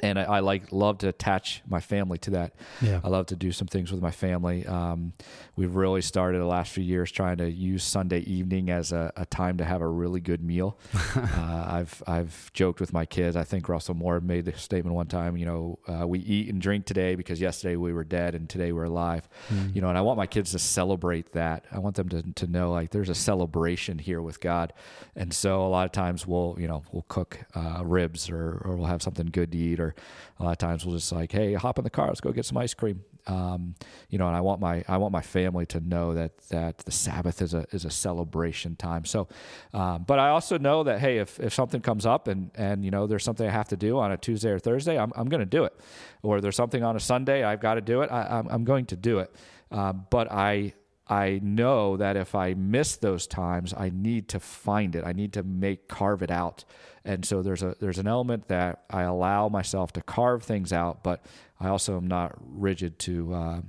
and 0.01 0.19
I, 0.19 0.25
I 0.25 0.41
like 0.41 0.73
love 0.73 0.99
to 0.99 1.09
attach 1.09 1.63
my 1.69 1.81
family 1.81 2.19
to 2.19 2.31
that. 2.31 2.55
Yeah. 2.81 3.01
I 3.05 3.09
love 3.09 3.27
to 3.27 3.37
do 3.37 3.53
some 3.53 3.69
things 3.69 3.93
with 3.93 4.01
my 4.01 4.11
family. 4.11 4.67
Um, 4.67 5.13
we've 5.55 5.75
really 5.75 6.03
started 6.03 6.41
the 6.41 6.47
last 6.47 6.73
few 6.73 6.83
years 6.83 7.13
trying 7.13 7.37
to 7.39 7.51
use 7.51 7.85
Sunday 7.85 8.21
evening 8.21 8.71
as 8.71 8.93
a, 8.93 9.13
a 9.17 9.27
time 9.27 9.59
to 9.59 9.65
have 9.65 9.81
a 9.81 9.87
really 9.87 10.21
good 10.21 10.43
meal. 10.43 10.79
uh, 11.17 11.67
I've 11.69 12.03
I've 12.07 12.53
joked 12.53 12.81
with 12.81 12.93
my 12.93 13.05
kids. 13.05 13.37
I 13.37 13.45
think 13.45 13.69
Russell 13.69 13.95
Moore 13.95 14.21
made 14.21 14.45
the 14.45 14.53
statement 14.59 14.97
one 14.97 15.07
time. 15.07 15.37
You 15.37 15.47
know, 15.47 15.79
uh, 15.87 16.07
we 16.07 16.21
eat 16.21 16.49
and 16.49 16.61
drink 16.61 16.87
today 16.87 17.15
because 17.15 17.41
yesterday 17.41 17.77
we 17.77 17.93
were 17.93 18.05
dead 18.05 18.35
and 18.35 18.49
today 18.49 18.73
we're 18.73 18.85
alive. 18.85 19.29
You 19.75 19.81
know, 19.81 19.89
and 19.89 19.99
I 19.99 20.01
want 20.01 20.17
my 20.17 20.27
kids 20.27 20.53
to 20.53 20.59
celebrate 20.59 21.33
that. 21.33 21.67
I 21.71 21.79
want 21.79 21.97
them 21.97 22.09
to 22.09 22.23
to 22.23 22.47
know 22.47 22.73
like 22.73 22.91
there's 22.91 23.09
a 23.09 23.15
celebration 23.15 23.99
here 23.99 24.21
with 24.23 24.41
God. 24.41 24.73
And 25.15 25.33
so 25.33 25.65
a 25.65 25.69
lot 25.69 25.85
of 25.85 25.93
times 25.93 26.27
we'll 26.27 26.57
you 26.59 26.67
know 26.67 26.83
we'll 26.93 27.05
cook 27.09 27.41
uh, 27.55 27.83
ribs 27.85 28.31
or 28.31 28.63
or 28.65 28.77
we'll 28.77 28.87
have 28.87 29.03
something 29.03 29.27
good 29.27 29.53
to 29.53 29.59
eat 29.59 29.79
or 29.83 29.95
a 30.39 30.45
lot 30.45 30.53
of 30.53 30.59
times 30.59 30.85
we'll 30.85 30.97
just 30.97 31.13
like, 31.13 31.33
hey, 31.33 31.55
hop 31.55 31.79
in 31.79 31.85
the 31.85 31.91
car, 31.91 32.09
let's 32.09 32.21
go 32.21 32.33
get 32.33 32.47
some 32.47 32.57
ice 32.57 32.75
cream. 32.75 33.05
Um, 33.27 33.75
you 34.09 34.19
know, 34.19 34.27
and 34.27 34.37
I 34.37 34.41
want 34.41 34.61
my 34.61 34.85
I 34.89 34.97
want 34.97 35.13
my 35.13 35.21
family 35.21 35.65
to 35.67 35.81
know 35.81 36.15
that 36.15 36.39
that 36.49 36.79
the 36.79 36.91
Sabbath 36.91 37.41
is 37.41 37.55
a 37.55 37.67
is 37.71 37.85
a 37.85 37.91
celebration 37.91 38.75
time. 38.75 39.05
So, 39.05 39.29
um, 39.73 40.05
but 40.07 40.19
I 40.19 40.31
also 40.31 40.59
know 40.59 40.83
that 40.83 40.99
hey, 40.99 41.19
if 41.19 41.39
if 41.39 41.55
something 41.55 41.81
comes 41.81 42.05
up 42.05 42.27
and 42.27 42.51
and 42.57 42.85
you 42.85 42.91
know 42.91 43.07
there's 43.07 43.23
something 43.23 43.47
I 43.47 43.53
have 43.53 43.69
to 43.69 43.77
do 43.77 43.99
on 43.99 44.11
a 44.11 44.17
Tuesday 44.17 44.51
or 44.51 44.59
Thursday, 44.59 44.99
I'm 44.99 45.13
I'm 45.15 45.29
going 45.29 45.41
to 45.41 45.47
do 45.47 45.65
it. 45.65 45.79
Or 46.23 46.41
there's 46.41 46.57
something 46.57 46.83
on 46.83 46.97
a 46.97 47.01
Sunday 47.01 47.45
I've 47.45 47.61
got 47.61 47.75
to 47.75 47.81
do 47.81 48.03
it. 48.03 48.11
I, 48.11 48.39
I'm 48.39 48.49
I'm 48.49 48.65
going 48.65 48.87
to 48.87 48.97
do 48.97 49.21
it. 49.21 49.33
Uh, 49.71 49.93
but 49.93 50.31
I 50.31 50.75
I 51.13 51.41
know 51.43 51.97
that 51.99 52.17
if 52.17 52.35
I 52.35 52.55
miss 52.55 52.97
those 52.97 53.27
times, 53.27 53.75
I 53.77 53.91
need 53.91 54.29
to 54.29 54.41
find 54.41 54.97
it. 54.97 55.05
I 55.05 55.13
need 55.13 55.33
to 55.35 55.43
make 55.43 55.87
carve 55.89 56.23
it 56.23 56.31
out. 56.31 56.65
And 57.05 57.25
so 57.25 57.43
there's 57.43 57.63
a 57.63 57.75
there's 57.81 57.99
an 57.99 58.07
element 58.07 58.49
that 58.49 58.85
I 58.89 59.03
allow 59.03 59.49
myself 59.49 59.93
to 59.95 60.01
carve 60.03 60.43
things 60.43 60.73
out, 60.73 61.03
but 61.03 61.19
I 61.61 61.69
also 61.69 61.97
am 61.97 62.07
not 62.07 62.33
rigid 62.41 62.99
to 63.01 63.35
uh, 63.35 63.61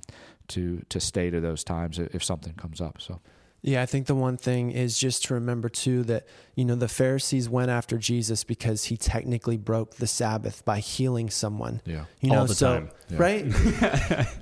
to 0.50 0.82
to 0.90 1.00
stay 1.00 1.30
to 1.32 1.42
those 1.42 1.64
times 1.64 2.00
if 2.00 2.16
if 2.16 2.24
something 2.24 2.54
comes 2.54 2.80
up. 2.80 3.02
So 3.02 3.20
Yeah, 3.62 3.82
I 3.82 3.88
think 3.88 4.06
the 4.08 4.16
one 4.16 4.38
thing 4.38 4.72
is 4.72 5.00
just 5.00 5.26
to 5.26 5.34
remember 5.34 5.70
too 5.70 6.04
that, 6.04 6.24
you 6.56 6.66
know, 6.66 6.76
the 6.76 6.88
Pharisees 6.88 7.50
went 7.50 7.72
after 7.72 7.98
Jesus 7.98 8.44
because 8.44 8.86
he 8.86 8.98
technically 8.98 9.58
broke 9.58 9.96
the 9.96 10.08
Sabbath 10.08 10.64
by 10.66 10.80
healing 10.80 11.30
someone. 11.30 11.82
yeah, 11.86 12.06
You 12.22 12.32
All 12.32 12.36
know, 12.42 12.48
the 12.48 12.56
so 12.56 12.74
time. 12.74 12.90
Yeah. 13.10 13.18
right? 13.26 13.46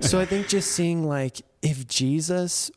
so 0.00 0.20
I 0.20 0.26
think 0.26 0.48
just 0.48 0.72
seeing 0.72 1.06
like 1.08 1.40
if 1.62 1.86
Jesus 1.86 2.70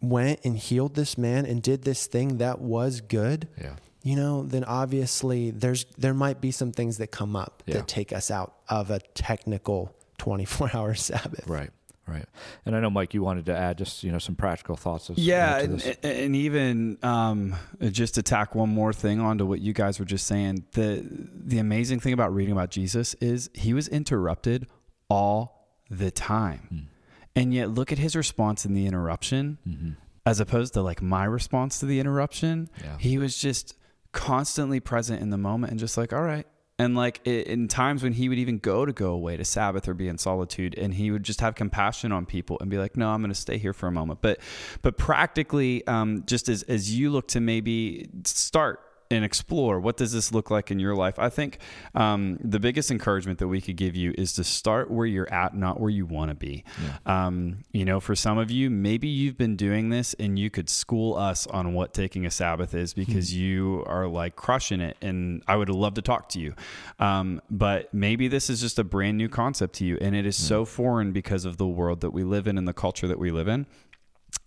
went 0.00 0.40
and 0.44 0.56
healed 0.56 0.94
this 0.94 1.18
man 1.18 1.44
and 1.46 1.62
did 1.62 1.82
this 1.82 2.06
thing 2.06 2.38
that 2.38 2.60
was 2.60 3.00
good, 3.00 3.48
yeah, 3.60 3.74
you 4.02 4.14
know, 4.16 4.44
then 4.44 4.64
obviously 4.64 5.50
there's 5.50 5.84
there 5.98 6.14
might 6.14 6.40
be 6.40 6.50
some 6.50 6.72
things 6.72 6.98
that 6.98 7.08
come 7.08 7.34
up 7.36 7.62
Yeah. 7.66 7.74
that 7.78 7.88
take 7.88 8.12
us 8.12 8.30
out 8.30 8.54
of 8.68 8.90
a 8.90 9.00
technical 9.14 9.94
24 10.18 10.70
hour 10.74 10.94
Sabbath. 10.94 11.46
right, 11.48 11.70
right. 12.06 12.24
And 12.64 12.76
I 12.76 12.80
know 12.80 12.90
Mike, 12.90 13.12
you 13.12 13.22
wanted 13.22 13.46
to 13.46 13.56
add 13.56 13.76
just 13.78 14.04
you 14.04 14.12
know 14.12 14.18
some 14.18 14.34
practical 14.36 14.76
thoughts. 14.76 15.10
As, 15.10 15.18
Yeah, 15.18 15.58
to 15.58 15.64
and, 15.64 15.80
this. 15.80 15.96
and 16.02 16.36
even 16.36 16.98
um, 17.02 17.56
just 17.90 18.14
to 18.14 18.22
tack 18.22 18.54
one 18.54 18.68
more 18.68 18.92
thing 18.92 19.20
onto 19.20 19.44
what 19.46 19.60
you 19.60 19.72
guys 19.72 19.98
were 19.98 20.04
just 20.06 20.26
saying, 20.26 20.64
the 20.72 21.04
the 21.44 21.58
amazing 21.58 21.98
thing 22.00 22.12
about 22.12 22.32
reading 22.34 22.52
about 22.52 22.70
Jesus 22.70 23.14
is 23.14 23.50
he 23.54 23.74
was 23.74 23.88
interrupted 23.88 24.68
all 25.10 25.68
the 25.90 26.10
time, 26.10 26.88
and 27.36 27.52
yet 27.54 27.70
look 27.70 27.92
at 27.92 27.98
his 27.98 28.16
response 28.16 28.64
in 28.64 28.74
the 28.74 28.86
interruption, 28.86 29.96
as 30.26 30.40
opposed 30.40 30.74
to 30.74 30.82
like 30.82 31.00
my 31.00 31.24
response 31.24 31.78
to 31.80 31.86
the 31.86 32.00
interruption. 32.00 32.68
Yeah. 32.82 32.98
He 32.98 33.18
was 33.18 33.38
just 33.38 33.76
constantly 34.12 34.80
present 34.80 35.22
in 35.22 35.30
the 35.30 35.38
moment 35.38 35.70
and 35.70 35.80
just 35.80 35.96
like, 35.96 36.12
all 36.12 36.22
right. 36.22 36.46
And 36.80 36.94
like 36.94 37.26
in 37.26 37.66
times 37.66 38.04
when 38.04 38.12
he 38.12 38.28
would 38.28 38.38
even 38.38 38.58
go 38.58 38.86
to 38.86 38.92
go 38.92 39.10
away 39.10 39.36
to 39.36 39.44
Sabbath 39.44 39.88
or 39.88 39.94
be 39.94 40.06
in 40.06 40.16
solitude, 40.16 40.78
and 40.78 40.94
he 40.94 41.10
would 41.10 41.24
just 41.24 41.40
have 41.40 41.56
compassion 41.56 42.12
on 42.12 42.24
people 42.24 42.56
and 42.60 42.70
be 42.70 42.78
like, 42.78 42.96
"No, 42.96 43.08
I'm 43.08 43.20
going 43.20 43.32
to 43.32 43.40
stay 43.40 43.58
here 43.58 43.72
for 43.72 43.88
a 43.88 43.90
moment." 43.90 44.20
But, 44.22 44.38
but 44.82 44.96
practically, 44.96 45.84
um, 45.88 46.22
just 46.24 46.48
as 46.48 46.62
as 46.62 46.96
you 46.96 47.10
look 47.10 47.26
to 47.28 47.40
maybe 47.40 48.08
start 48.24 48.80
and 49.10 49.24
explore 49.24 49.80
what 49.80 49.96
does 49.96 50.12
this 50.12 50.32
look 50.32 50.50
like 50.50 50.70
in 50.70 50.78
your 50.78 50.94
life 50.94 51.18
i 51.18 51.28
think 51.28 51.58
um, 51.94 52.38
the 52.42 52.60
biggest 52.60 52.90
encouragement 52.90 53.38
that 53.38 53.48
we 53.48 53.60
could 53.60 53.76
give 53.76 53.96
you 53.96 54.12
is 54.18 54.32
to 54.34 54.44
start 54.44 54.90
where 54.90 55.06
you're 55.06 55.32
at 55.32 55.54
not 55.54 55.80
where 55.80 55.90
you 55.90 56.04
want 56.04 56.30
to 56.30 56.34
be 56.34 56.64
yeah. 56.82 57.26
um, 57.26 57.58
you 57.72 57.84
know 57.84 58.00
for 58.00 58.14
some 58.14 58.38
of 58.38 58.50
you 58.50 58.68
maybe 58.68 59.08
you've 59.08 59.38
been 59.38 59.56
doing 59.56 59.88
this 59.88 60.14
and 60.14 60.38
you 60.38 60.50
could 60.50 60.68
school 60.68 61.14
us 61.16 61.46
on 61.46 61.72
what 61.72 61.94
taking 61.94 62.26
a 62.26 62.30
sabbath 62.30 62.74
is 62.74 62.92
because 62.92 63.30
mm-hmm. 63.30 63.42
you 63.42 63.84
are 63.86 64.06
like 64.06 64.36
crushing 64.36 64.80
it 64.80 64.96
and 65.00 65.42
i 65.48 65.56
would 65.56 65.70
love 65.70 65.94
to 65.94 66.02
talk 66.02 66.28
to 66.28 66.38
you 66.38 66.54
um, 66.98 67.40
but 67.50 67.92
maybe 67.94 68.28
this 68.28 68.50
is 68.50 68.60
just 68.60 68.78
a 68.78 68.84
brand 68.84 69.16
new 69.16 69.28
concept 69.28 69.74
to 69.74 69.84
you 69.84 69.96
and 70.00 70.14
it 70.14 70.26
is 70.26 70.36
mm-hmm. 70.36 70.48
so 70.48 70.64
foreign 70.64 71.12
because 71.12 71.44
of 71.44 71.56
the 71.56 71.66
world 71.66 72.00
that 72.00 72.10
we 72.10 72.24
live 72.24 72.46
in 72.46 72.58
and 72.58 72.68
the 72.68 72.74
culture 72.74 73.08
that 73.08 73.18
we 73.18 73.30
live 73.30 73.48
in 73.48 73.66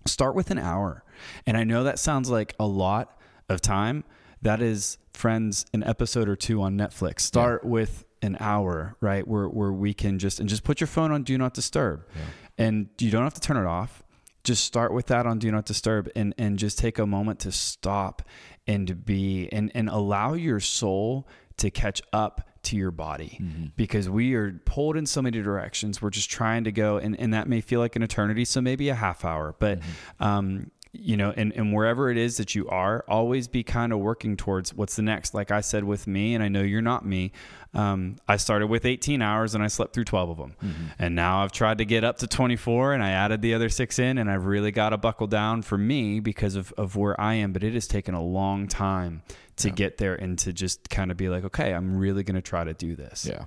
start 0.06 0.36
with 0.36 0.52
an 0.52 0.60
hour 0.60 1.04
and 1.47 1.58
i 1.58 1.63
know 1.63 1.84
that 1.84 1.97
sounds 1.97 2.30
like 2.30 2.54
a 2.60 2.65
lot 2.65 3.17
of 3.50 3.60
time 3.60 4.04
that 4.41 4.62
is 4.62 4.97
friends 5.13 5.65
an 5.73 5.84
episode 5.84 6.30
or 6.30 6.36
two 6.36 6.62
on 6.62 6.77
netflix 6.77 7.21
start 7.21 7.62
yeah. 7.63 7.69
with 7.69 8.06
an 8.21 8.38
hour 8.39 8.95
right 9.01 9.27
where, 9.27 9.47
where 9.47 9.71
we 9.71 9.93
can 9.93 10.19
just 10.19 10.39
and 10.39 10.47
just 10.47 10.63
put 10.63 10.80
your 10.80 10.88
phone 10.88 11.12
on 11.12 11.23
do 11.23 11.38
not 11.38 11.54
disturb 11.54 12.06
yeah. 12.15 12.65
and 12.65 12.89
you 12.99 13.12
don't 13.12 13.23
have 13.23 13.34
to 13.34 13.41
turn 13.41 13.58
it 13.58 13.65
off 13.65 14.04
just 14.43 14.63
start 14.63 14.93
with 14.93 15.08
that 15.08 15.25
on 15.25 15.39
do 15.39 15.51
not 15.51 15.65
disturb 15.65 16.10
and 16.15 16.34
and 16.38 16.58
just 16.58 16.77
take 16.77 16.99
a 16.99 17.06
moment 17.06 17.39
to 17.39 17.51
stop 17.51 18.21
and 18.67 18.88
to 18.88 18.95
be 18.95 19.49
and 19.51 19.71
and 19.75 19.89
allow 19.89 20.34
your 20.34 20.60
soul 20.60 21.27
to 21.58 21.69
catch 21.69 22.01
up 22.13 22.47
to 22.63 22.75
your 22.75 22.91
body 22.91 23.39
mm-hmm. 23.41 23.65
because 23.75 24.10
we 24.10 24.36
are 24.36 24.51
pulled 24.65 24.95
in 24.95 25.06
so 25.06 25.21
many 25.21 25.41
directions 25.41 26.01
we're 26.01 26.10
just 26.10 26.30
trying 26.30 26.63
to 26.63 26.71
go 26.71 26.97
and, 26.97 27.19
and 27.19 27.34
that 27.34 27.47
may 27.47 27.60
feel 27.60 27.80
like 27.80 27.95
an 27.95 28.04
eternity 28.04 28.45
so 28.45 28.62
maybe 28.62 28.89
a 28.89 28.95
half 28.95 29.25
hour 29.25 29.56
but 29.60 29.80
mm-hmm. 29.80 30.23
um 30.23 30.71
you 30.93 31.15
know, 31.15 31.34
and, 31.36 31.54
and 31.54 31.73
wherever 31.73 32.10
it 32.10 32.17
is 32.17 32.38
that 32.38 32.54
you 32.54 32.67
are, 32.67 33.06
always 33.08 33.47
be 33.47 33.63
kind 33.63 33.93
of 33.93 33.99
working 33.99 34.36
towards 34.36 34.73
what's 34.73 34.95
the 34.95 35.01
next. 35.01 35.34
Like 35.34 35.49
I 35.49 35.62
said 35.62 35.84
with 35.86 36.06
me, 36.06 36.36
and 36.36 36.43
I 36.43 36.49
know 36.49 36.62
you're 36.62 36.82
not 36.82 37.06
me. 37.06 37.32
Um, 37.73 38.17
I 38.27 38.36
started 38.36 38.67
with 38.67 38.86
18 38.86 39.21
hours 39.21 39.55
and 39.55 39.63
I 39.63 39.67
slept 39.67 39.93
through 39.93 40.03
12 40.03 40.29
of 40.31 40.38
them. 40.38 40.55
Mm-hmm. 40.62 40.84
And 40.99 41.15
now 41.15 41.43
I've 41.43 41.53
tried 41.53 41.77
to 41.77 41.86
get 41.86 42.03
up 42.03 42.17
to 42.17 42.27
24 42.27 42.93
and 42.93 43.03
I 43.03 43.12
added 43.12 43.41
the 43.41 43.53
other 43.53 43.69
six 43.69 43.97
in, 43.97 44.17
and 44.17 44.29
I've 44.29 44.45
really 44.45 44.71
got 44.71 44.89
to 44.89 44.97
buckle 44.97 45.27
down 45.27 45.62
for 45.62 45.77
me 45.77 46.19
because 46.19 46.55
of, 46.55 46.73
of 46.73 46.95
where 46.95 47.19
I 47.19 47.36
am. 47.36 47.53
But 47.53 47.63
it 47.63 47.73
has 47.73 47.88
taken 47.88 48.13
a 48.13 48.21
long 48.21 48.67
time 48.67 49.23
to 49.57 49.69
yeah. 49.69 49.75
get 49.75 49.97
there 49.97 50.15
and 50.15 50.38
to 50.39 50.51
just 50.51 50.89
kind 50.89 51.12
of 51.12 51.17
be 51.17 51.29
like, 51.29 51.45
okay, 51.45 51.73
I'm 51.73 51.97
really 51.97 52.23
going 52.23 52.36
to 52.36 52.41
try 52.41 52.63
to 52.63 52.73
do 52.73 52.95
this. 52.95 53.25
Yeah. 53.29 53.45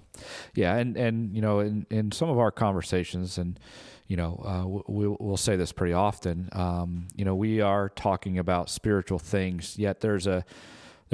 Yeah. 0.55 0.77
And, 0.77 0.97
and, 0.97 1.35
you 1.35 1.43
know, 1.43 1.61
in, 1.61 1.87
in 1.91 2.13
some 2.13 2.31
of 2.31 2.39
our 2.39 2.51
conversations 2.51 3.37
and, 3.37 3.59
you 4.07 4.17
know, 4.17 4.43
uh, 4.45 4.83
we, 4.91 5.09
will 5.09 5.37
say 5.37 5.57
this 5.57 5.73
pretty 5.73 5.95
often. 5.95 6.49
Um, 6.53 7.09
you 7.17 7.25
know, 7.25 7.35
we 7.35 7.61
are 7.61 7.89
talking 7.89 8.39
about 8.39 8.71
spiritual 8.71 9.19
things, 9.19 9.79
yet 9.79 10.01
there's 10.01 10.27
a 10.27 10.45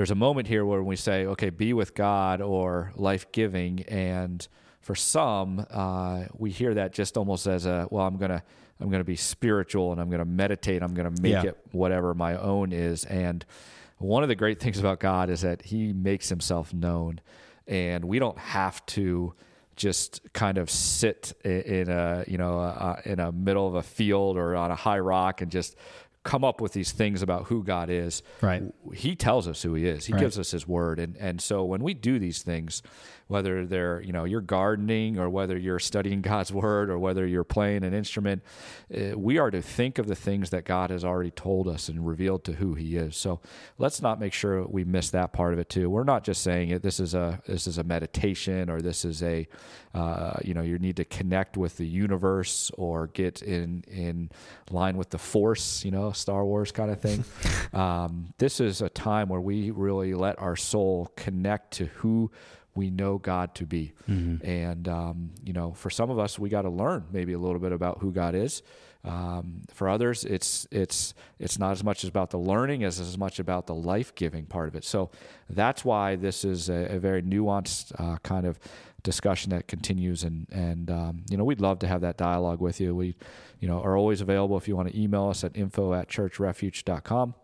there's 0.01 0.11
a 0.11 0.15
moment 0.15 0.49
here 0.49 0.65
where 0.65 0.83
we 0.83 0.97
say, 0.97 1.27
okay, 1.27 1.51
be 1.51 1.75
with 1.75 1.95
God 1.95 2.41
or 2.41 2.91
life 2.97 3.31
giving, 3.33 3.83
and 3.83 4.49
for 4.81 4.95
some, 4.95 5.67
uh, 5.69 6.25
we 6.39 6.51
hear 6.51 6.73
that 6.73 6.95
just 6.95 7.19
almost 7.19 7.47
as 7.47 7.67
a 7.67 7.87
well, 7.91 8.07
I'm 8.07 8.17
gonna 8.17 8.43
I'm 8.81 8.89
gonna 8.89 9.05
be 9.05 9.17
spiritual 9.17 9.93
and 9.93 10.01
I'm 10.01 10.09
gonna 10.09 10.25
meditate. 10.25 10.83
I'm 10.83 10.95
gonna 10.95 11.13
make 11.21 11.35
yeah. 11.35 11.43
it 11.43 11.59
whatever 11.73 12.15
my 12.15 12.35
own 12.37 12.73
is. 12.73 13.05
And 13.05 13.45
one 13.99 14.23
of 14.23 14.31
the 14.31 14.35
great 14.35 14.59
things 14.59 14.79
about 14.79 15.01
God 15.01 15.29
is 15.29 15.43
that 15.43 15.61
He 15.61 15.93
makes 15.93 16.31
Himself 16.31 16.73
known, 16.73 17.21
and 17.67 18.07
we 18.07 18.19
don't 18.19 18.39
have 18.39 18.87
to 18.87 19.35
just 19.77 20.33
kind 20.33 20.57
of 20.57 20.71
sit 20.71 21.35
in 21.45 21.91
a 21.91 22.25
you 22.27 22.39
know 22.39 22.59
uh, 22.59 23.03
in 23.05 23.21
a 23.21 23.33
middle 23.33 23.69
of 23.69 23.75
a 23.75 23.83
field 23.83 24.39
or 24.39 24.57
on 24.57 24.71
a 24.71 24.77
high 24.77 24.99
rock 24.99 25.43
and 25.43 25.53
just 25.53 25.77
come 26.23 26.45
up 26.45 26.61
with 26.61 26.73
these 26.73 26.93
things 26.93 27.23
about 27.23 27.47
who 27.47 27.65
God 27.65 27.89
is. 27.89 28.23
Right. 28.43 28.63
He 28.95 29.17
tells 29.17 29.49
us 29.49 29.63
who 29.63 29.75
he 29.75 29.87
is. 29.87 30.07
He 30.07 30.13
right. 30.13 30.21
gives 30.21 30.39
us 30.39 30.51
his 30.51 30.69
word. 30.69 30.99
And 30.99 31.17
and 31.17 31.41
so 31.41 31.65
when 31.65 31.83
we 31.83 31.95
do 31.95 32.19
these 32.19 32.43
things, 32.43 32.83
whether 33.31 33.65
they're, 33.65 34.03
you 34.03 34.13
know, 34.13 34.25
you're 34.25 34.41
gardening 34.41 35.19
or 35.19 35.31
whether 35.31 35.57
you're 35.57 35.79
studying 35.79 36.21
God's 36.31 36.53
word 36.53 36.91
or 36.91 36.99
whether 36.99 37.27
you're 37.27 37.45
playing 37.45 37.85
an 37.85 37.95
instrument, 37.95 38.43
uh, 38.95 39.17
we 39.17 39.39
are 39.39 39.51
to 39.51 39.63
think 39.63 39.99
of 39.99 40.09
the 40.09 40.15
things 40.15 40.51
that 40.51 40.65
God 40.65 40.91
has 40.91 41.05
already 41.05 41.31
told 41.31 41.69
us 41.69 41.89
and 41.89 42.07
revealed 42.07 42.45
to 42.45 42.55
who 42.55 42.75
he 42.75 42.97
is. 42.97 43.17
So 43.17 43.41
let's 43.79 44.03
not 44.03 44.21
make 44.21 44.33
sure 44.33 44.67
we 44.67 44.85
miss 44.85 45.11
that 45.11 45.33
part 45.33 45.53
of 45.53 45.59
it 45.59 45.69
too. 45.69 45.89
We're 45.89 46.05
not 46.05 46.25
just 46.25 46.43
saying 46.43 46.71
it 46.71 46.83
this 46.83 47.01
is 47.01 47.15
a 47.15 47.41
this 47.47 47.67
is 47.67 47.79
a 47.79 47.85
meditation 47.85 48.69
or 48.69 48.83
this 48.83 49.05
is 49.05 49.23
a 49.23 49.47
uh, 49.93 50.35
you 50.45 50.55
know, 50.55 50.63
you 50.63 50.79
need 50.79 50.97
to 50.97 51.05
connect 51.05 51.57
with 51.57 51.77
the 51.77 51.87
universe 51.87 52.71
or 52.77 53.09
get 53.09 53.43
in 53.43 53.83
in 53.89 54.31
line 54.71 54.97
with 54.97 55.11
the 55.11 55.19
force, 55.19 55.85
you 55.85 55.91
know, 55.91 56.10
Star 56.13 56.45
Wars 56.45 56.73
kind 56.73 56.91
of 56.91 57.01
thing. 57.01 57.25
um, 57.73 58.33
this 58.39 58.61
is 58.61 58.83
a 58.83 58.89
time 58.89 59.29
where 59.29 59.41
we 59.41 59.71
really 59.71 60.15
let 60.15 60.39
our 60.39 60.57
soul 60.57 61.13
connect 61.17 61.73
to 61.75 61.87
who 61.87 62.31
we 62.75 62.91
know 62.91 63.19
God 63.19 63.55
to 63.57 63.67
be. 63.67 63.93
Mm-hmm. 64.09 64.47
And, 64.47 64.89
um, 64.89 65.31
you 65.45 65.53
know, 65.53 65.73
for 65.73 65.91
some 65.91 66.11
of 66.11 66.19
us, 66.19 66.39
we 66.39 66.49
got 66.49 66.63
to 66.63 66.71
learn 66.71 67.05
maybe 67.13 67.33
a 67.33 67.39
little 67.39 67.59
bit 67.59 67.73
about 67.73 67.99
who 67.99 68.13
God 68.13 68.35
is. 68.35 68.63
Um, 69.03 69.63
for 69.73 69.89
others, 69.89 70.25
it's 70.25 70.67
it's 70.71 71.15
it's 71.39 71.59
not 71.59 71.73
as 71.73 71.83
much 71.83 72.05
about 72.05 72.31
the 72.31 72.39
learning 72.39 72.85
as 72.85 73.01
as 73.01 73.17
much 73.17 73.39
about 73.39 73.67
the 73.67 73.75
life 73.75 74.15
giving 74.15 74.45
part 74.45 74.69
of 74.69 74.75
it. 74.75 74.85
So 74.85 75.11
that's 75.49 75.87
why 75.87 76.17
this 76.17 76.45
is 76.45 76.69
a, 76.69 76.97
a 76.97 76.99
very 76.99 77.23
nuanced 77.23 77.99
uh, 77.99 78.19
kind 78.19 78.45
of 78.45 78.59
discussion 79.03 79.51
that 79.51 79.69
continues. 79.69 80.25
And 80.25 80.47
and 80.51 80.91
um, 80.91 81.25
you 81.31 81.37
know 81.37 81.45
we'd 81.45 81.61
love 81.61 81.79
to 81.81 81.87
have 81.87 82.01
that 82.03 82.17
dialogue 82.17 82.61
with 82.61 82.81
you. 82.81 82.95
We 82.95 83.17
you 83.61 83.69
know 83.69 83.81
are 83.81 83.97
always 83.97 84.21
available 84.21 84.57
if 84.57 84.69
you 84.69 84.77
want 84.77 84.89
to 84.89 85.01
email 85.01 85.29
us 85.29 85.45
at 85.45 85.57
info 85.57 85.95
at 85.95 86.09
churchrefuge.com. 86.09 87.35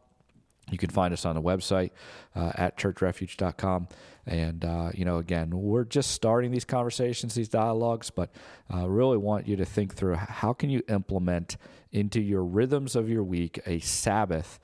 You 0.71 0.79
can 0.79 0.91
find 0.91 1.15
us 1.15 1.25
on 1.25 1.37
the 1.37 1.43
website 1.43 1.91
uh, 2.35 2.51
at 2.57 2.77
churchrefuge.com. 2.77 3.89
And, 4.27 4.65
uh, 4.65 4.91
you 4.95 5.05
know, 5.05 5.19
again, 5.19 5.51
we're 5.51 5.85
just 5.85 6.11
starting 6.11 6.51
these 6.51 6.65
conversations, 6.65 7.35
these 7.35 7.49
dialogues, 7.49 8.11
but 8.11 8.31
uh, 8.75 8.89
really 8.89 9.17
want 9.17 9.47
you 9.47 9.55
to 9.57 9.65
think 9.65 9.95
through 9.95 10.17
how 10.17 10.53
can 10.53 10.69
you 10.69 10.83
implement 10.89 11.57
into 11.93 12.21
your 12.21 12.43
rhythms 12.43 12.97
of 12.97 13.09
your 13.09 13.23
week 13.23 13.61
a 13.65 13.79
Sabbath 13.79 14.59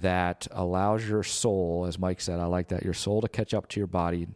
that 0.00 0.46
allows 0.50 1.08
your 1.08 1.22
soul, 1.22 1.84
as 1.86 1.98
Mike 1.98 2.20
said, 2.20 2.40
I 2.40 2.46
like 2.46 2.68
that, 2.68 2.82
your 2.82 2.94
soul 2.94 3.20
to 3.20 3.28
catch 3.28 3.54
up 3.54 3.68
to 3.68 3.80
your 3.80 3.86
body 3.86 4.26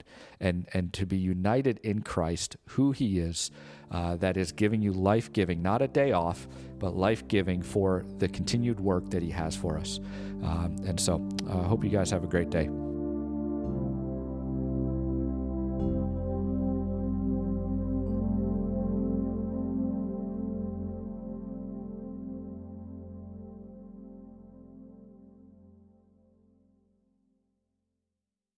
and, 0.40 0.68
and, 0.73 0.92
to 0.92 1.07
be 1.07 1.16
united 1.16 1.79
in 1.79 2.03
Christ, 2.03 2.57
who 2.66 2.92
he 2.92 3.18
is, 3.18 3.51
uh, 3.90 4.16
that 4.16 4.37
is 4.37 4.53
giving 4.53 4.83
you 4.83 4.92
life 4.92 5.33
giving, 5.33 5.62
not 5.62 5.83
a 5.83 5.88
day 5.88 6.12
off, 6.12 6.47
but 6.79 6.97
life 6.97 7.27
giving 7.29 7.62
for 7.62 8.05
the 8.18 8.29
continued 8.29 8.79
work 8.79 9.11
that 9.11 9.23
he 9.23 9.31
has 9.31 9.57
for 9.57 9.79
us. 9.79 9.99
Um, 10.42 10.77
and 10.87 11.01
so 11.01 11.27
I 11.49 11.53
uh, 11.53 11.62
hope 11.62 11.83
you 11.83 11.90
guys 11.90 12.11
have 12.11 12.25
a 12.25 12.29
great 12.29 12.51
day. 12.51 12.68